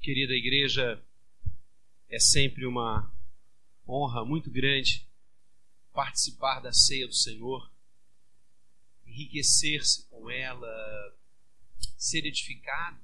Querida 0.00 0.32
igreja, 0.32 0.98
é 2.08 2.18
sempre 2.18 2.64
uma 2.64 3.12
honra 3.86 4.24
muito 4.24 4.50
grande 4.50 5.06
participar 5.92 6.60
da 6.60 6.72
ceia 6.72 7.06
do 7.06 7.12
Senhor, 7.12 7.70
enriquecer-se 9.04 10.06
com 10.06 10.30
ela, 10.30 11.14
ser 11.98 12.24
edificado 12.24 12.98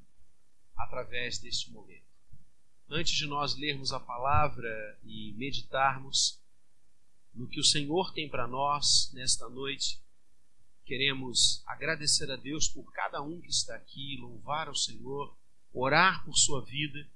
através 0.74 1.38
deste 1.38 1.70
momento. 1.70 2.06
Antes 2.88 3.12
de 3.14 3.26
nós 3.26 3.54
lermos 3.56 3.92
a 3.92 4.00
palavra 4.00 4.98
e 5.04 5.34
meditarmos 5.36 6.40
no 7.34 7.46
que 7.46 7.60
o 7.60 7.64
Senhor 7.64 8.14
tem 8.14 8.26
para 8.26 8.46
nós 8.46 9.12
nesta 9.12 9.50
noite, 9.50 10.00
queremos 10.86 11.62
agradecer 11.66 12.30
a 12.30 12.36
Deus 12.36 12.68
por 12.68 12.90
cada 12.90 13.20
um 13.20 13.38
que 13.38 13.50
está 13.50 13.76
aqui, 13.76 14.16
louvar 14.16 14.68
ao 14.68 14.74
Senhor 14.74 15.36
orar 15.78 16.24
por 16.24 16.36
sua 16.38 16.64
vida, 16.64 17.06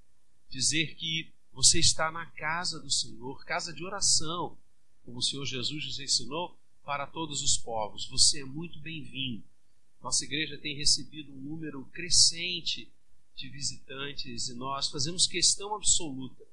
dizer 0.51 0.95
que 0.95 1.33
você 1.51 1.81
está 1.81 2.13
na 2.13 2.27
casa 2.27 2.79
do 2.79 2.91
Senhor, 2.91 3.43
casa 3.47 3.73
de 3.73 3.83
oração, 3.83 4.59
como 5.03 5.19
o 5.19 5.23
Senhor 5.23 5.47
Jesus 5.47 5.87
nos 5.87 5.99
ensinou 5.99 6.59
para 6.85 7.07
todos 7.07 7.43
os 7.43 7.57
povos. 7.57 8.07
Você 8.09 8.43
é 8.43 8.45
muito 8.45 8.79
bem-vindo. 8.81 9.43
Nossa 10.03 10.25
igreja 10.25 10.59
tem 10.59 10.77
recebido 10.77 11.33
um 11.33 11.41
número 11.41 11.85
crescente 11.87 12.93
de 13.35 13.49
visitantes 13.49 14.49
e 14.49 14.55
nós 14.55 14.89
fazemos 14.89 15.27
questão 15.27 15.75
absoluta 15.75 16.45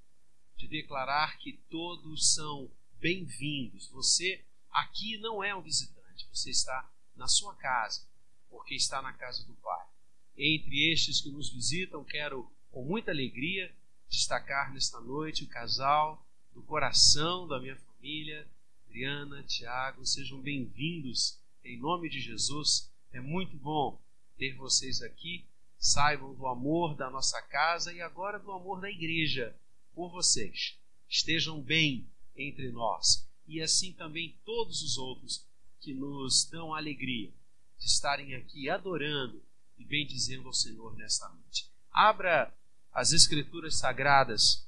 de 0.55 0.65
declarar 0.65 1.37
que 1.39 1.59
todos 1.69 2.33
são 2.33 2.71
bem-vindos. 2.99 3.89
Você 3.89 4.45
aqui 4.71 5.17
não 5.17 5.43
é 5.43 5.53
um 5.53 5.61
visitante, 5.61 6.25
você 6.33 6.51
está 6.51 6.89
na 7.17 7.27
sua 7.27 7.53
casa, 7.55 8.07
porque 8.49 8.75
está 8.75 9.01
na 9.01 9.11
casa 9.11 9.43
do 9.45 9.53
Pai. 9.55 9.96
Entre 10.39 10.91
estes 10.91 11.19
que 11.19 11.31
nos 11.31 11.49
visitam, 11.49 12.03
quero 12.03 12.47
com 12.69 12.85
muita 12.85 13.09
alegria 13.09 13.75
destacar 14.07 14.71
nesta 14.71 15.01
noite 15.01 15.43
o 15.43 15.47
casal 15.47 16.23
do 16.53 16.61
coração 16.61 17.47
da 17.47 17.59
minha 17.59 17.75
família, 17.75 18.47
Adriana, 18.85 19.41
Tiago, 19.41 20.05
sejam 20.05 20.39
bem-vindos 20.39 21.39
em 21.63 21.79
nome 21.79 22.07
de 22.07 22.19
Jesus. 22.19 22.87
É 23.11 23.19
muito 23.19 23.57
bom 23.57 23.99
ter 24.37 24.53
vocês 24.53 25.01
aqui. 25.01 25.43
Saibam 25.79 26.35
do 26.35 26.45
amor 26.45 26.95
da 26.95 27.09
nossa 27.09 27.41
casa 27.41 27.91
e 27.91 27.99
agora 27.99 28.37
do 28.37 28.51
amor 28.51 28.79
da 28.79 28.91
igreja 28.91 29.55
por 29.95 30.11
vocês. 30.11 30.77
Estejam 31.09 31.59
bem 31.59 32.07
entre 32.35 32.69
nós 32.69 33.27
e 33.47 33.59
assim 33.59 33.91
também 33.91 34.37
todos 34.45 34.83
os 34.83 34.99
outros 34.99 35.43
que 35.81 35.95
nos 35.95 36.45
dão 36.45 36.75
alegria 36.75 37.33
de 37.79 37.85
estarem 37.87 38.35
aqui 38.35 38.69
adorando 38.69 39.46
e 39.77 39.85
bendizendo 39.85 40.47
ao 40.47 40.53
Senhor 40.53 40.95
nesta 40.95 41.27
noite. 41.29 41.69
Abra 41.91 42.53
as 42.91 43.11
Escrituras 43.11 43.77
Sagradas 43.77 44.67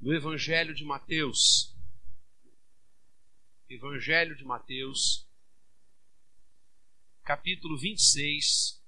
no 0.00 0.12
Evangelho 0.12 0.74
de 0.74 0.84
Mateus. 0.84 1.74
Evangelho 3.68 4.36
de 4.36 4.44
Mateus, 4.44 5.28
capítulo 7.24 7.76
26. 7.76 8.80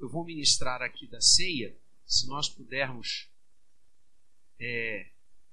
Eu 0.00 0.08
vou 0.08 0.24
ministrar 0.24 0.82
aqui 0.82 1.06
da 1.06 1.20
ceia, 1.20 1.76
se 2.04 2.26
nós 2.26 2.48
pudermos 2.48 3.30
é, 4.58 5.10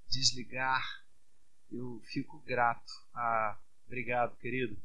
desligar, 0.08 1.06
eu 1.72 2.02
fico 2.06 2.39
grato. 2.39 2.92
Ah, 3.14 3.59
Obrigado, 3.90 4.38
querido. 4.38 4.78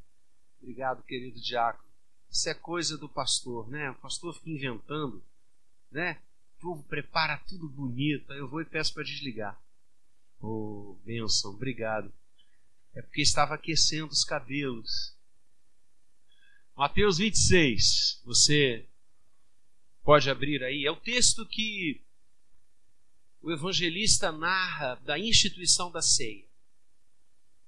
Obrigado, 0.63 1.03
querido 1.03 1.39
diácono. 1.39 1.87
Isso 2.31 2.49
é 2.49 2.55
coisa 2.55 2.97
do 2.97 3.07
pastor, 3.07 3.69
né? 3.69 3.91
O 3.91 3.95
pastor 3.97 4.33
fica 4.33 4.49
inventando, 4.49 5.23
né? 5.93 6.19
O 6.57 6.63
povo 6.63 6.83
prepara 6.85 7.37
tudo 7.47 7.69
bonito, 7.69 8.33
aí 8.33 8.39
eu 8.39 8.49
vou 8.49 8.63
e 8.63 8.65
peço 8.65 8.95
para 8.95 9.05
desligar. 9.05 9.61
Oh, 10.41 10.97
benção, 11.05 11.51
obrigado. 11.51 12.11
É 12.95 13.03
porque 13.03 13.21
estava 13.21 13.57
aquecendo 13.57 14.11
os 14.11 14.25
cabelos. 14.25 15.15
Mateus 16.75 17.19
26, 17.19 18.23
você 18.25 18.87
pode 20.03 20.31
abrir 20.31 20.65
aí. 20.65 20.87
É 20.87 20.91
o 20.91 20.97
texto 20.97 21.45
que 21.45 22.01
o 23.43 23.53
evangelista 23.53 24.33
narra 24.33 24.95
da 25.05 25.19
instituição 25.19 25.91
da 25.91 26.01
ceia 26.01 26.54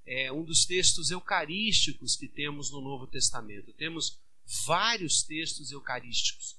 é 0.06 0.32
um 0.32 0.44
dos 0.44 0.64
textos 0.64 1.10
eucarísticos 1.10 2.14
que 2.14 2.28
temos 2.28 2.70
no 2.70 2.80
Novo 2.80 3.06
Testamento. 3.06 3.72
Temos 3.72 4.20
vários 4.64 5.22
textos 5.22 5.72
eucarísticos, 5.72 6.56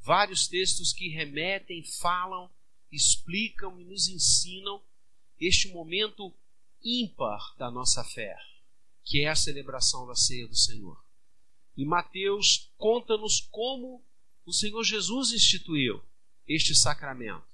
vários 0.00 0.48
textos 0.48 0.92
que 0.92 1.08
remetem, 1.08 1.84
falam, 1.84 2.50
explicam 2.90 3.78
e 3.78 3.84
nos 3.84 4.08
ensinam 4.08 4.82
este 5.38 5.68
momento 5.68 6.34
ímpar 6.82 7.54
da 7.58 7.70
nossa 7.70 8.02
fé, 8.02 8.34
que 9.04 9.20
é 9.20 9.28
a 9.28 9.36
celebração 9.36 10.06
da 10.06 10.14
ceia 10.14 10.48
do 10.48 10.56
Senhor. 10.56 10.98
E 11.76 11.84
Mateus 11.84 12.70
conta-nos 12.78 13.40
como 13.50 14.02
o 14.46 14.52
Senhor 14.52 14.82
Jesus 14.82 15.32
instituiu 15.32 16.02
este 16.46 16.74
sacramento. 16.74 17.44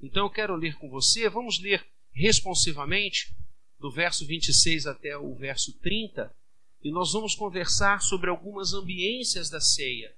Então 0.00 0.26
eu 0.26 0.30
quero 0.30 0.54
ler 0.54 0.76
com 0.78 0.88
você, 0.88 1.28
vamos 1.28 1.58
ler 1.58 1.84
responsivamente 2.12 3.34
do 3.78 3.90
verso 3.90 4.26
26 4.26 4.86
até 4.86 5.16
o 5.16 5.34
verso 5.34 5.72
30, 5.80 6.34
e 6.82 6.90
nós 6.90 7.12
vamos 7.12 7.34
conversar 7.34 8.00
sobre 8.02 8.30
algumas 8.30 8.72
ambiências 8.72 9.48
da 9.50 9.60
ceia, 9.60 10.14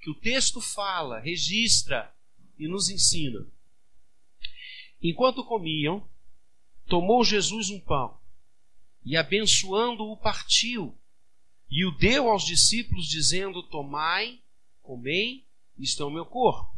que 0.00 0.10
o 0.10 0.14
texto 0.14 0.60
fala, 0.60 1.20
registra 1.20 2.12
e 2.58 2.68
nos 2.68 2.88
ensina. 2.88 3.46
Enquanto 5.02 5.44
comiam, 5.44 6.08
tomou 6.86 7.24
Jesus 7.24 7.70
um 7.70 7.80
pão 7.80 8.18
e, 9.04 9.16
abençoando-o, 9.16 10.16
partiu 10.16 10.96
e 11.70 11.84
o 11.84 11.90
deu 11.90 12.28
aos 12.30 12.44
discípulos, 12.44 13.08
dizendo: 13.08 13.62
Tomai, 13.62 14.40
comei, 14.82 15.44
isto 15.78 16.02
é 16.02 16.06
o 16.06 16.10
meu 16.10 16.24
corpo. 16.24 16.73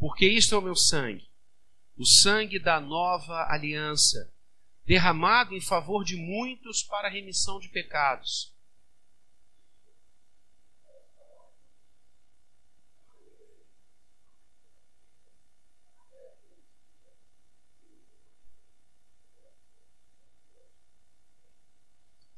Porque 0.00 0.26
isto 0.26 0.54
é 0.54 0.58
o 0.58 0.62
meu 0.62 0.74
sangue, 0.74 1.28
o 1.94 2.06
sangue 2.06 2.58
da 2.58 2.80
nova 2.80 3.46
aliança, 3.50 4.32
derramado 4.86 5.54
em 5.54 5.60
favor 5.60 6.02
de 6.02 6.16
muitos 6.16 6.82
para 6.82 7.06
a 7.06 7.10
remissão 7.10 7.60
de 7.60 7.68
pecados. 7.68 8.50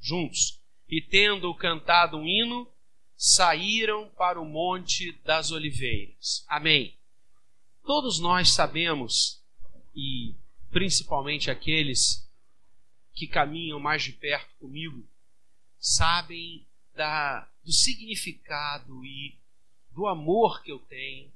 Juntos, 0.01 0.61
e 0.89 1.01
tendo 1.01 1.55
cantado 1.55 2.17
um 2.17 2.27
hino, 2.27 2.69
saíram 3.15 4.09
para 4.17 4.41
o 4.41 4.45
Monte 4.45 5.13
das 5.23 5.49
Oliveiras. 5.49 6.43
Amém. 6.49 7.01
Todos 7.83 8.17
nós 8.17 8.51
sabemos, 8.51 9.43
e 9.93 10.33
principalmente 10.71 11.51
aqueles 11.51 12.25
que 13.13 13.27
caminham 13.27 13.79
mais 13.79 14.03
de 14.03 14.13
perto 14.13 14.55
comigo, 14.55 15.05
sabem 15.77 16.65
da, 16.95 17.41
do 17.63 17.73
significado 17.73 19.03
e 19.03 19.37
do 19.91 20.07
amor 20.07 20.63
que 20.63 20.71
eu 20.71 20.79
tenho 20.79 21.29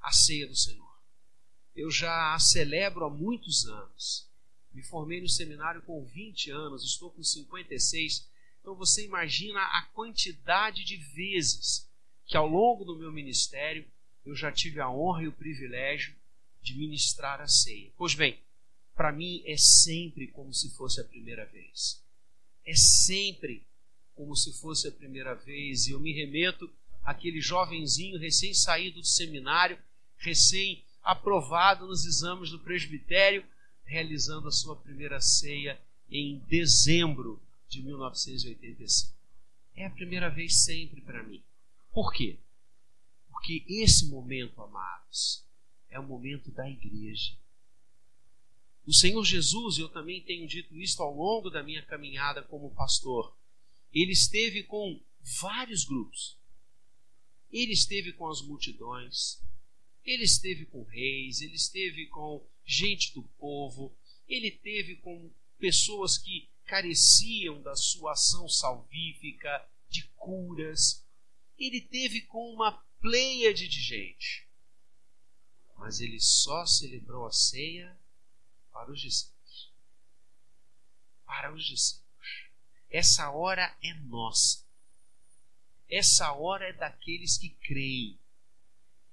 à 0.00 0.10
ceia 0.12 0.46
do 0.46 0.56
Senhor. 0.56 0.96
Eu 1.74 1.90
já 1.90 2.34
a 2.34 2.38
celebro 2.38 3.04
há 3.04 3.10
muitos 3.10 3.66
anos. 3.66 4.26
Me 4.72 4.82
formei 4.82 5.20
no 5.20 5.28
seminário 5.28 5.82
com 5.82 6.02
20 6.02 6.50
anos, 6.50 6.84
estou 6.84 7.10
com 7.10 7.22
56. 7.22 8.26
Então 8.62 8.74
você 8.74 9.04
imagina 9.04 9.60
a 9.60 9.82
quantidade 9.92 10.84
de 10.84 10.96
vezes 10.96 11.86
que 12.24 12.36
ao 12.36 12.48
longo 12.48 12.82
do 12.82 12.96
meu 12.96 13.12
ministério 13.12 13.86
eu 14.26 14.34
já 14.34 14.50
tive 14.50 14.80
a 14.80 14.90
honra 14.90 15.22
e 15.22 15.28
o 15.28 15.32
privilégio 15.32 16.14
de 16.60 16.74
ministrar 16.74 17.40
a 17.40 17.46
ceia. 17.46 17.90
Pois 17.96 18.14
bem, 18.14 18.38
para 18.94 19.12
mim 19.12 19.42
é 19.46 19.56
sempre 19.56 20.26
como 20.26 20.52
se 20.52 20.68
fosse 20.70 21.00
a 21.00 21.04
primeira 21.04 21.46
vez. 21.46 22.02
É 22.64 22.74
sempre 22.74 23.64
como 24.16 24.34
se 24.34 24.52
fosse 24.58 24.88
a 24.88 24.92
primeira 24.92 25.34
vez. 25.34 25.86
E 25.86 25.92
eu 25.92 26.00
me 26.00 26.12
remeto 26.12 26.68
àquele 27.04 27.40
jovenzinho 27.40 28.18
recém-saído 28.18 29.00
do 29.00 29.06
seminário, 29.06 29.78
recém-aprovado 30.18 31.86
nos 31.86 32.04
exames 32.04 32.50
do 32.50 32.58
presbitério, 32.58 33.44
realizando 33.84 34.48
a 34.48 34.52
sua 34.52 34.74
primeira 34.74 35.20
ceia 35.20 35.78
em 36.10 36.38
dezembro 36.48 37.40
de 37.68 37.82
1985. 37.82 39.14
É 39.76 39.86
a 39.86 39.90
primeira 39.90 40.28
vez 40.28 40.64
sempre 40.64 41.00
para 41.00 41.22
mim. 41.22 41.42
Por 41.92 42.12
quê? 42.12 42.38
Porque 43.36 43.62
esse 43.68 44.06
momento, 44.06 44.62
amados, 44.62 45.44
é 45.90 46.00
o 46.00 46.06
momento 46.06 46.50
da 46.50 46.68
igreja. 46.68 47.36
O 48.86 48.94
Senhor 48.94 49.22
Jesus, 49.24 49.76
eu 49.76 49.90
também 49.90 50.22
tenho 50.22 50.48
dito 50.48 50.74
isso 50.74 51.02
ao 51.02 51.14
longo 51.14 51.50
da 51.50 51.62
minha 51.62 51.82
caminhada 51.82 52.42
como 52.42 52.74
pastor, 52.74 53.36
ele 53.92 54.12
esteve 54.12 54.62
com 54.62 54.98
vários 55.38 55.84
grupos. 55.84 56.36
Ele 57.52 57.74
esteve 57.74 58.14
com 58.14 58.26
as 58.26 58.40
multidões, 58.40 59.40
ele 60.04 60.24
esteve 60.24 60.64
com 60.64 60.82
reis, 60.82 61.42
ele 61.42 61.54
esteve 61.54 62.06
com 62.06 62.44
gente 62.64 63.12
do 63.14 63.22
povo, 63.38 63.94
ele 64.26 64.48
esteve 64.48 64.96
com 64.96 65.30
pessoas 65.58 66.16
que 66.16 66.48
careciam 66.64 67.60
da 67.62 67.76
sua 67.76 68.12
ação 68.12 68.48
salvífica, 68.48 69.68
de 69.90 70.02
curas. 70.16 71.04
Ele 71.58 71.80
teve 71.82 72.22
com 72.22 72.52
uma 72.52 72.85
pleiade 73.00 73.68
de 73.68 73.80
gente. 73.80 74.46
Mas 75.76 76.00
ele 76.00 76.20
só 76.20 76.64
celebrou 76.66 77.26
a 77.26 77.32
ceia 77.32 77.96
para 78.72 78.90
os 78.90 79.00
discípulos. 79.00 79.72
Para 81.24 81.52
os 81.52 81.64
discípulos. 81.64 82.06
Essa 82.90 83.30
hora 83.30 83.76
é 83.82 83.94
nossa. 83.94 84.64
Essa 85.88 86.32
hora 86.32 86.68
é 86.68 86.72
daqueles 86.72 87.38
que 87.38 87.50
creem. 87.50 88.18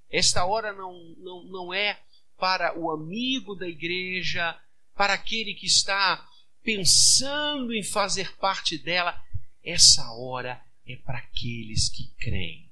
Esta 0.09 0.45
hora 0.45 0.71
não, 0.73 0.93
não, 1.17 1.43
não 1.43 1.73
é 1.73 2.01
para 2.37 2.77
o 2.77 2.91
amigo 2.91 3.55
da 3.55 3.67
igreja, 3.67 4.59
para 4.95 5.13
aquele 5.13 5.53
que 5.53 5.65
está 5.65 6.29
pensando 6.63 7.73
em 7.73 7.83
fazer 7.83 8.35
parte 8.37 8.77
dela. 8.77 9.21
Essa 9.63 10.11
hora 10.11 10.63
é 10.85 10.95
para 10.97 11.19
aqueles 11.19 11.89
que 11.89 12.07
creem, 12.19 12.62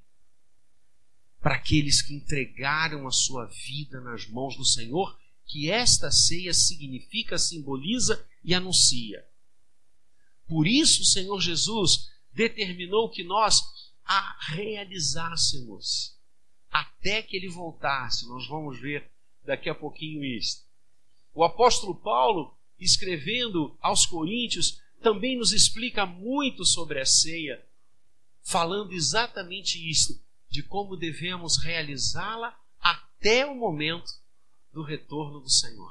para 1.41 1.55
aqueles 1.55 2.01
que 2.01 2.13
entregaram 2.13 3.07
a 3.07 3.11
sua 3.11 3.47
vida 3.47 3.99
nas 3.99 4.27
mãos 4.27 4.55
do 4.55 4.63
Senhor, 4.63 5.19
que 5.45 5.69
esta 5.69 6.11
ceia 6.11 6.53
significa, 6.53 7.37
simboliza 7.37 8.23
e 8.43 8.53
anuncia. 8.53 9.25
Por 10.47 10.67
isso, 10.67 11.01
o 11.01 11.05
Senhor 11.05 11.41
Jesus 11.41 12.11
determinou 12.31 13.09
que 13.09 13.23
nós 13.23 13.61
a 14.05 14.37
realizássemos 14.51 16.17
até 16.69 17.21
que 17.21 17.35
ele 17.35 17.49
voltasse. 17.49 18.27
Nós 18.27 18.47
vamos 18.47 18.79
ver 18.79 19.09
daqui 19.43 19.69
a 19.69 19.75
pouquinho 19.75 20.23
isso. 20.23 20.63
O 21.33 21.43
apóstolo 21.43 21.95
Paulo, 21.95 22.55
escrevendo 22.79 23.77
aos 23.81 24.05
Coríntios, 24.05 24.81
também 25.01 25.37
nos 25.37 25.51
explica 25.51 26.05
muito 26.05 26.63
sobre 26.63 26.99
a 26.99 27.05
ceia, 27.05 27.65
falando 28.43 28.93
exatamente 28.93 29.77
isso, 29.89 30.23
de 30.51 30.61
como 30.61 30.97
devemos 30.97 31.57
realizá-la 31.63 32.55
até 32.77 33.45
o 33.45 33.55
momento 33.55 34.11
do 34.73 34.83
retorno 34.83 35.39
do 35.39 35.49
Senhor. 35.49 35.89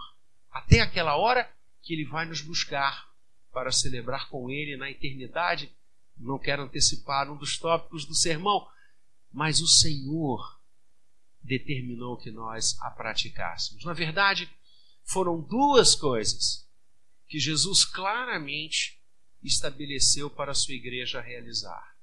Até 0.51 0.81
aquela 0.81 1.17
hora 1.17 1.51
que 1.83 1.95
ele 1.95 2.05
vai 2.05 2.27
nos 2.27 2.43
buscar 2.43 3.11
para 3.51 3.73
celebrar 3.73 4.29
com 4.29 4.51
ele 4.51 4.77
na 4.77 4.91
eternidade. 4.91 5.75
Não 6.17 6.39
quero 6.39 6.63
antecipar 6.63 7.31
um 7.31 7.37
dos 7.37 7.59
tópicos 7.59 8.05
do 8.05 8.15
sermão, 8.15 8.69
mas 9.33 9.61
o 9.61 9.67
Senhor 9.67 10.61
determinou 11.43 12.19
que 12.19 12.31
nós 12.31 12.79
a 12.83 12.91
praticássemos. 12.91 13.83
Na 13.85 13.95
verdade, 13.95 14.51
foram 15.03 15.41
duas 15.41 15.95
coisas 15.95 16.69
que 17.27 17.39
Jesus 17.39 17.85
claramente 17.85 19.01
estabeleceu 19.43 20.29
para 20.29 20.53
a 20.53 20.55
sua 20.55 20.75
igreja 20.75 21.21
realizar. 21.21 21.97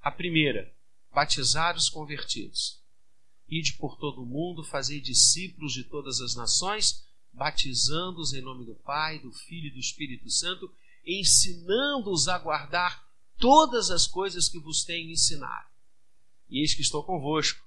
A 0.00 0.12
primeira, 0.12 0.72
batizar 1.14 1.76
os 1.76 1.88
convertidos. 1.88 2.82
Ide 3.48 3.74
por 3.74 3.96
todo 3.96 4.22
o 4.22 4.26
mundo, 4.26 4.64
fazer 4.64 5.00
discípulos 5.00 5.72
de 5.72 5.84
todas 5.84 6.20
as 6.20 6.34
nações, 6.34 7.04
batizando-os 7.32 8.32
em 8.32 8.40
nome 8.40 8.64
do 8.64 8.74
Pai, 8.74 9.18
do 9.20 9.32
Filho 9.32 9.68
e 9.68 9.70
do 9.70 9.78
Espírito 9.78 10.28
Santo, 10.28 10.70
ensinando-os 11.06 12.26
a 12.28 12.38
guardar 12.38 13.04
todas 13.38 13.90
as 13.90 14.06
coisas 14.06 14.48
que 14.48 14.58
vos 14.58 14.84
tenho 14.84 15.10
ensinado. 15.10 15.68
E 16.48 16.60
eis 16.60 16.74
que 16.74 16.82
estou 16.82 17.04
convosco 17.04 17.62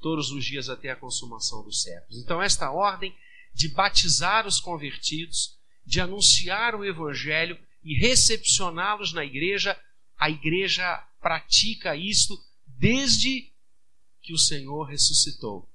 todos 0.00 0.30
os 0.30 0.44
dias 0.44 0.68
até 0.68 0.90
a 0.90 0.96
consumação 0.96 1.62
dos 1.62 1.82
séculos. 1.82 2.18
Então, 2.18 2.42
esta 2.42 2.70
ordem 2.70 3.14
de 3.54 3.68
batizar 3.68 4.46
os 4.46 4.60
convertidos, 4.60 5.56
de 5.84 6.00
anunciar 6.00 6.74
o 6.74 6.84
evangelho 6.84 7.58
e 7.82 7.94
recepcioná-los 7.98 9.12
na 9.12 9.24
igreja, 9.24 9.78
a 10.16 10.30
igreja 10.30 10.96
pratica 11.20 11.96
isto 11.96 12.38
desde 12.82 13.48
que 14.20 14.32
o 14.32 14.38
Senhor 14.38 14.82
ressuscitou. 14.82 15.70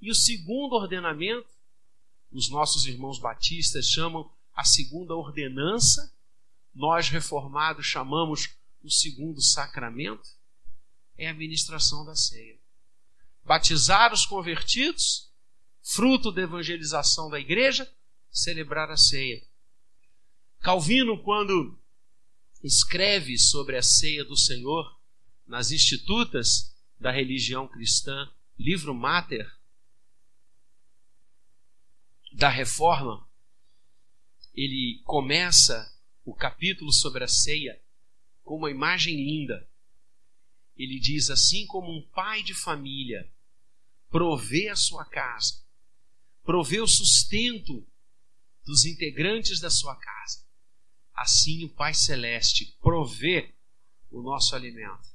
E 0.00 0.10
o 0.10 0.14
segundo 0.14 0.72
ordenamento, 0.72 1.48
os 2.32 2.50
nossos 2.50 2.84
irmãos 2.84 3.20
batistas 3.20 3.86
chamam 3.86 4.28
a 4.56 4.64
segunda 4.64 5.14
ordenança, 5.14 6.12
nós 6.74 7.10
reformados 7.10 7.86
chamamos 7.86 8.56
o 8.82 8.90
segundo 8.90 9.40
sacramento, 9.40 10.28
é 11.16 11.28
a 11.28 11.34
ministração 11.34 12.04
da 12.04 12.16
ceia. 12.16 12.58
Batizar 13.44 14.12
os 14.12 14.26
convertidos, 14.26 15.30
fruto 15.80 16.32
da 16.32 16.42
evangelização 16.42 17.30
da 17.30 17.38
igreja, 17.38 17.88
celebrar 18.32 18.90
a 18.90 18.96
ceia. 18.96 19.40
Calvino, 20.58 21.22
quando 21.22 21.78
escreve 22.64 23.38
sobre 23.38 23.76
a 23.76 23.82
ceia 23.82 24.24
do 24.24 24.36
Senhor 24.36 24.97
nas 25.48 25.72
Institutas 25.72 26.76
da 27.00 27.10
religião 27.10 27.66
cristã, 27.66 28.30
livro 28.58 28.94
Mater 28.94 29.50
da 32.32 32.50
Reforma, 32.50 33.26
ele 34.54 35.00
começa 35.04 35.90
o 36.24 36.34
capítulo 36.34 36.92
sobre 36.92 37.24
a 37.24 37.28
ceia 37.28 37.80
com 38.44 38.56
uma 38.56 38.70
imagem 38.70 39.16
linda. 39.16 39.66
Ele 40.76 41.00
diz: 41.00 41.30
assim 41.30 41.66
como 41.66 41.90
um 41.90 42.02
pai 42.10 42.42
de 42.42 42.52
família 42.52 43.28
provê 44.10 44.68
a 44.68 44.76
sua 44.76 45.04
casa, 45.04 45.64
provê 46.44 46.80
o 46.80 46.86
sustento 46.86 47.86
dos 48.64 48.84
integrantes 48.84 49.60
da 49.60 49.70
sua 49.70 49.96
casa, 49.96 50.44
assim 51.14 51.64
o 51.64 51.70
Pai 51.70 51.94
Celeste 51.94 52.76
provê 52.80 53.54
o 54.10 54.22
nosso 54.22 54.54
alimento 54.54 55.07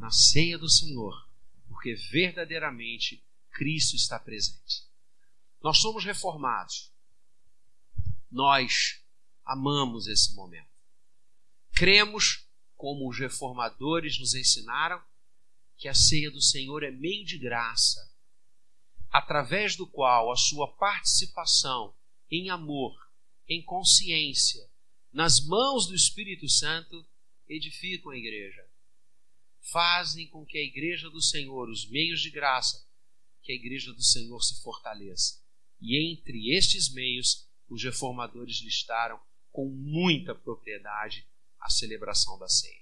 na 0.00 0.10
ceia 0.10 0.56
do 0.56 0.68
Senhor, 0.68 1.28
porque 1.68 1.94
verdadeiramente 2.10 3.22
Cristo 3.50 3.94
está 3.94 4.18
presente. 4.18 4.82
Nós 5.62 5.76
somos 5.76 6.02
reformados. 6.02 6.90
Nós 8.30 9.02
amamos 9.44 10.06
esse 10.06 10.34
momento. 10.34 10.70
Cremos, 11.72 12.48
como 12.76 13.10
os 13.10 13.18
reformadores 13.18 14.18
nos 14.18 14.34
ensinaram, 14.34 15.02
que 15.76 15.86
a 15.86 15.92
ceia 15.92 16.30
do 16.30 16.40
Senhor 16.40 16.82
é 16.82 16.90
meio 16.90 17.26
de 17.26 17.36
graça, 17.36 18.00
através 19.10 19.76
do 19.76 19.86
qual 19.86 20.32
a 20.32 20.36
sua 20.36 20.66
participação 20.76 21.94
em 22.30 22.48
amor, 22.48 22.96
em 23.46 23.62
consciência, 23.62 24.66
nas 25.12 25.44
mãos 25.44 25.86
do 25.86 25.94
Espírito 25.94 26.48
Santo, 26.48 27.06
edificam 27.46 28.12
a 28.12 28.16
igreja. 28.16 28.69
Fazem 29.60 30.26
com 30.28 30.44
que 30.44 30.58
a 30.58 30.62
igreja 30.62 31.10
do 31.10 31.20
Senhor, 31.20 31.68
os 31.68 31.88
meios 31.90 32.20
de 32.20 32.30
graça, 32.30 32.84
que 33.42 33.52
a 33.52 33.54
igreja 33.54 33.92
do 33.92 34.02
Senhor 34.02 34.40
se 34.40 34.62
fortaleça. 34.62 35.40
E 35.80 36.12
entre 36.12 36.54
estes 36.54 36.92
meios, 36.92 37.48
os 37.68 37.82
reformadores 37.82 38.60
listaram 38.60 39.20
com 39.52 39.68
muita 39.68 40.34
propriedade 40.34 41.26
a 41.60 41.68
celebração 41.70 42.38
da 42.38 42.48
ceia. 42.48 42.80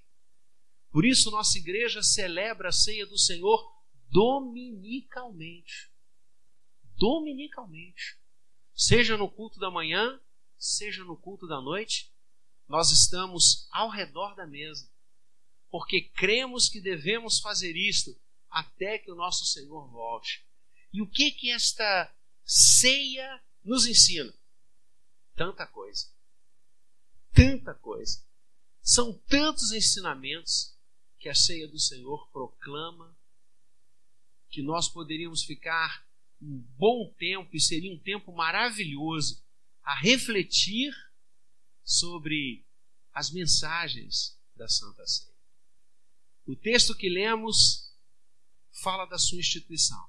Por 0.91 1.05
isso, 1.05 1.29
nossa 1.29 1.57
igreja 1.57 2.01
celebra 2.01 2.69
a 2.69 2.71
ceia 2.71 3.05
do 3.05 3.17
Senhor 3.17 3.63
dominicalmente. 4.09 5.91
Dominicalmente. 6.97 8.17
Seja 8.73 9.17
no 9.17 9.29
culto 9.29 9.59
da 9.59 9.69
manhã, 9.69 10.19
seja 10.57 11.03
no 11.03 11.15
culto 11.15 11.47
da 11.47 11.61
noite, 11.61 12.11
nós 12.67 12.91
estamos 12.91 13.67
ao 13.71 13.89
redor 13.89 14.35
da 14.35 14.47
mesa, 14.47 14.89
porque 15.69 16.01
cremos 16.01 16.69
que 16.69 16.81
devemos 16.81 17.39
fazer 17.39 17.75
isto 17.75 18.15
até 18.49 18.97
que 18.97 19.11
o 19.11 19.15
nosso 19.15 19.45
Senhor 19.45 19.87
volte. 19.89 20.43
E 20.91 21.01
o 21.01 21.07
que 21.07 21.31
que 21.31 21.51
esta 21.51 22.13
ceia 22.45 23.41
nos 23.63 23.85
ensina? 23.85 24.33
Tanta 25.35 25.67
coisa 25.67 26.07
tanta 27.39 27.73
coisa. 27.75 28.21
São 28.81 29.13
tantos 29.27 29.71
ensinamentos 29.71 30.75
que 31.19 31.29
a 31.29 31.35
ceia 31.35 31.67
do 31.67 31.79
Senhor 31.79 32.29
proclama 32.31 33.15
que 34.49 34.61
nós 34.61 34.89
poderíamos 34.89 35.43
ficar 35.43 36.05
um 36.41 36.57
bom 36.77 37.13
tempo 37.17 37.55
e 37.55 37.61
seria 37.61 37.93
um 37.93 37.99
tempo 37.99 38.33
maravilhoso 38.33 39.41
a 39.83 39.95
refletir 39.95 40.93
sobre 41.83 42.65
as 43.13 43.31
mensagens 43.31 44.37
da 44.55 44.67
Santa 44.67 45.05
Ceia. 45.05 45.28
O 46.49 46.55
texto 46.55 46.95
que 46.95 47.07
lemos 47.07 47.93
fala 48.81 49.05
da 49.05 49.19
sua 49.19 49.37
instituição. 49.37 50.03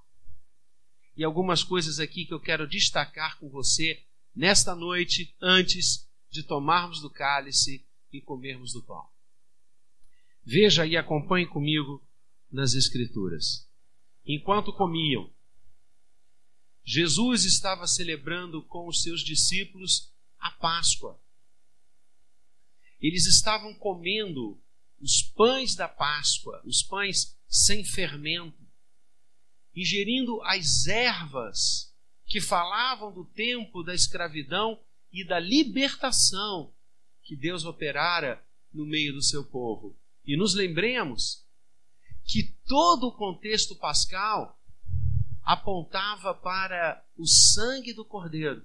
E 1.15 1.23
algumas 1.23 1.63
coisas 1.63 2.01
aqui 2.01 2.25
que 2.25 2.33
eu 2.33 2.41
quero 2.41 2.67
destacar 2.67 3.39
com 3.39 3.51
você 3.51 4.03
nesta 4.35 4.75
noite 4.75 5.37
antes 5.39 6.09
de 6.31 6.43
tomarmos 6.43 7.03
do 7.03 7.11
cálice 7.11 7.85
e 8.11 8.23
comermos 8.23 8.73
do 8.73 8.83
pão. 8.83 9.07
Veja 10.43 10.87
e 10.87 10.97
acompanhe 10.97 11.47
comigo 11.47 12.03
nas 12.51 12.73
Escrituras. 12.73 13.69
Enquanto 14.25 14.73
comiam, 14.73 15.31
Jesus 16.83 17.45
estava 17.45 17.87
celebrando 17.87 18.63
com 18.63 18.89
os 18.89 19.03
seus 19.03 19.21
discípulos 19.21 20.11
a 20.39 20.51
Páscoa. 20.53 21.21
Eles 22.99 23.27
estavam 23.27 23.75
comendo 23.75 24.59
os 25.01 25.23
pães 25.23 25.75
da 25.75 25.89
Páscoa, 25.89 26.61
os 26.65 26.83
pães 26.83 27.37
sem 27.49 27.85
fermento, 27.85 28.61
ingerindo 29.75 30.41
as 30.43 30.87
ervas 30.87 31.93
que 32.27 32.41
falavam 32.41 33.13
do 33.13 33.25
tempo 33.25 33.83
da 33.83 33.95
escravidão 33.95 34.79
e 35.13 35.25
da 35.25 35.41
libertação 35.41 36.73
que 37.25 37.35
Deus 37.35 37.65
operara 37.65 38.45
no 38.73 38.87
meio 38.87 39.13
do 39.13 39.23
seu 39.23 39.45
povo. 39.45 39.97
E 40.25 40.37
nos 40.37 40.55
lembremos 40.55 41.45
que 42.25 42.55
todo 42.67 43.09
o 43.09 43.17
contexto 43.17 43.75
pascal 43.77 44.61
apontava 45.43 46.35
para 46.35 47.05
o 47.17 47.27
sangue 47.27 47.93
do 47.93 48.05
Cordeiro, 48.05 48.65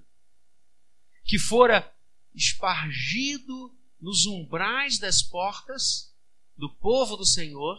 que 1.24 1.38
fora 1.38 1.92
espargido 2.34 3.74
nos 4.00 4.26
umbrais 4.26 4.98
das 4.98 5.22
portas 5.22 6.14
do 6.56 6.70
povo 6.76 7.16
do 7.16 7.24
Senhor, 7.24 7.78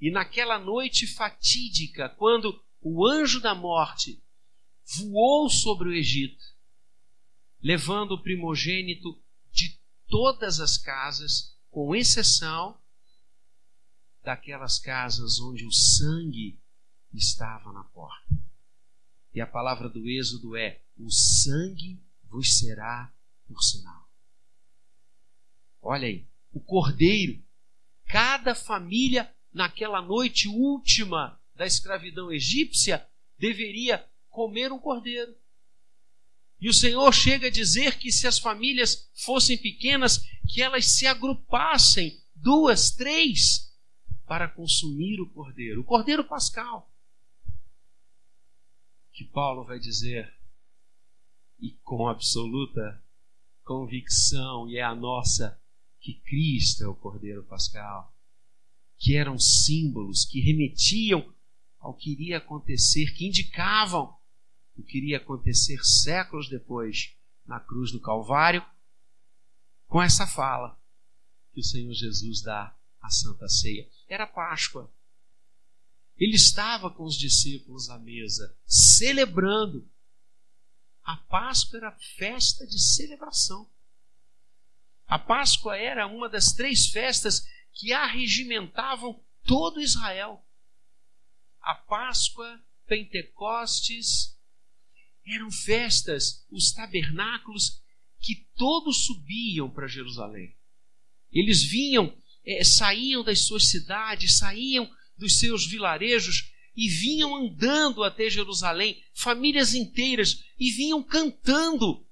e 0.00 0.10
naquela 0.10 0.58
noite 0.58 1.06
fatídica, 1.06 2.08
quando 2.08 2.60
o 2.80 3.06
anjo 3.06 3.40
da 3.40 3.54
morte 3.54 4.22
voou 4.98 5.48
sobre 5.48 5.88
o 5.88 5.92
Egito, 5.92 6.44
levando 7.62 8.12
o 8.12 8.22
primogênito 8.22 9.18
de 9.50 9.78
todas 10.08 10.60
as 10.60 10.76
casas, 10.76 11.56
com 11.70 11.94
exceção 11.94 12.78
daquelas 14.22 14.78
casas 14.78 15.40
onde 15.40 15.64
o 15.64 15.72
sangue 15.72 16.58
estava 17.12 17.72
na 17.72 17.84
porta. 17.84 18.34
E 19.34 19.40
a 19.40 19.46
palavra 19.46 19.88
do 19.88 20.08
Êxodo 20.08 20.56
é: 20.56 20.80
o 20.96 21.10
sangue 21.10 22.00
vos 22.24 22.58
será 22.58 23.12
por 23.46 23.62
sinal. 23.62 24.08
Olha 25.82 26.06
aí, 26.06 26.26
o 26.52 26.60
cordeiro, 26.60 27.43
cada 28.14 28.54
família 28.54 29.28
naquela 29.52 30.00
noite 30.00 30.46
última 30.46 31.36
da 31.56 31.66
escravidão 31.66 32.32
egípcia 32.32 33.04
deveria 33.36 34.08
comer 34.30 34.70
um 34.70 34.78
cordeiro. 34.78 35.34
E 36.60 36.68
o 36.68 36.72
Senhor 36.72 37.12
chega 37.12 37.48
a 37.48 37.50
dizer 37.50 37.98
que 37.98 38.12
se 38.12 38.28
as 38.28 38.38
famílias 38.38 39.10
fossem 39.16 39.58
pequenas, 39.58 40.18
que 40.48 40.62
elas 40.62 40.86
se 40.92 41.08
agrupassem, 41.08 42.16
duas, 42.36 42.92
três, 42.92 43.74
para 44.28 44.46
consumir 44.46 45.20
o 45.20 45.28
cordeiro, 45.30 45.80
o 45.80 45.84
cordeiro 45.84 46.22
pascal. 46.22 46.88
Que 49.12 49.24
Paulo 49.24 49.64
vai 49.64 49.80
dizer, 49.80 50.32
e 51.58 51.72
com 51.82 52.06
absoluta 52.06 53.02
convicção, 53.64 54.68
e 54.68 54.76
é 54.76 54.84
a 54.84 54.94
nossa, 54.94 55.60
que 56.04 56.20
Cristo 56.20 56.84
é 56.84 56.86
o 56.86 56.94
cordeiro 56.94 57.42
pascal, 57.44 58.14
que 58.98 59.16
eram 59.16 59.38
símbolos 59.38 60.26
que 60.26 60.38
remetiam 60.38 61.34
ao 61.80 61.94
que 61.94 62.12
iria 62.12 62.36
acontecer, 62.36 63.14
que 63.14 63.26
indicavam 63.26 64.14
o 64.76 64.82
que 64.82 64.98
iria 64.98 65.16
acontecer 65.16 65.82
séculos 65.82 66.50
depois 66.50 67.16
na 67.46 67.58
cruz 67.58 67.90
do 67.90 67.98
Calvário, 67.98 68.62
com 69.86 70.02
essa 70.02 70.26
fala 70.26 70.78
que 71.54 71.60
o 71.60 71.64
Senhor 71.64 71.94
Jesus 71.94 72.42
dá 72.42 72.76
à 73.00 73.08
Santa 73.08 73.48
Ceia. 73.48 73.88
Era 74.06 74.26
Páscoa. 74.26 74.92
Ele 76.18 76.36
estava 76.36 76.90
com 76.90 77.04
os 77.04 77.16
discípulos 77.16 77.88
à 77.88 77.98
mesa, 77.98 78.54
celebrando. 78.66 79.88
A 81.02 81.16
Páscoa 81.16 81.78
era 81.78 81.92
festa 81.92 82.66
de 82.66 82.78
celebração. 82.78 83.66
A 85.14 85.18
Páscoa 85.20 85.76
era 85.76 86.08
uma 86.08 86.28
das 86.28 86.52
três 86.52 86.88
festas 86.88 87.46
que 87.72 87.92
arregimentavam 87.92 89.24
todo 89.44 89.80
Israel. 89.80 90.44
A 91.60 91.72
Páscoa, 91.72 92.60
Pentecostes, 92.84 94.36
eram 95.24 95.52
festas, 95.52 96.44
os 96.50 96.72
tabernáculos 96.72 97.80
que 98.20 98.44
todos 98.56 99.06
subiam 99.06 99.70
para 99.70 99.86
Jerusalém. 99.86 100.52
Eles 101.30 101.62
vinham, 101.62 102.12
é, 102.44 102.64
saíam 102.64 103.22
das 103.22 103.46
suas 103.46 103.68
cidades, 103.68 104.38
saíam 104.38 104.92
dos 105.16 105.38
seus 105.38 105.64
vilarejos 105.64 106.50
e 106.74 106.88
vinham 106.88 107.36
andando 107.36 108.02
até 108.02 108.28
Jerusalém, 108.28 109.00
famílias 109.12 109.74
inteiras, 109.74 110.42
e 110.58 110.72
vinham 110.72 111.04
cantando. 111.04 112.04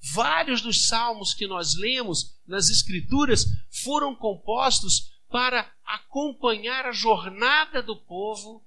Vários 0.00 0.62
dos 0.62 0.86
salmos 0.86 1.34
que 1.34 1.46
nós 1.46 1.74
lemos 1.74 2.38
nas 2.46 2.70
Escrituras 2.70 3.44
foram 3.82 4.14
compostos 4.14 5.12
para 5.28 5.70
acompanhar 5.84 6.86
a 6.86 6.92
jornada 6.92 7.82
do 7.82 7.96
povo 7.96 8.64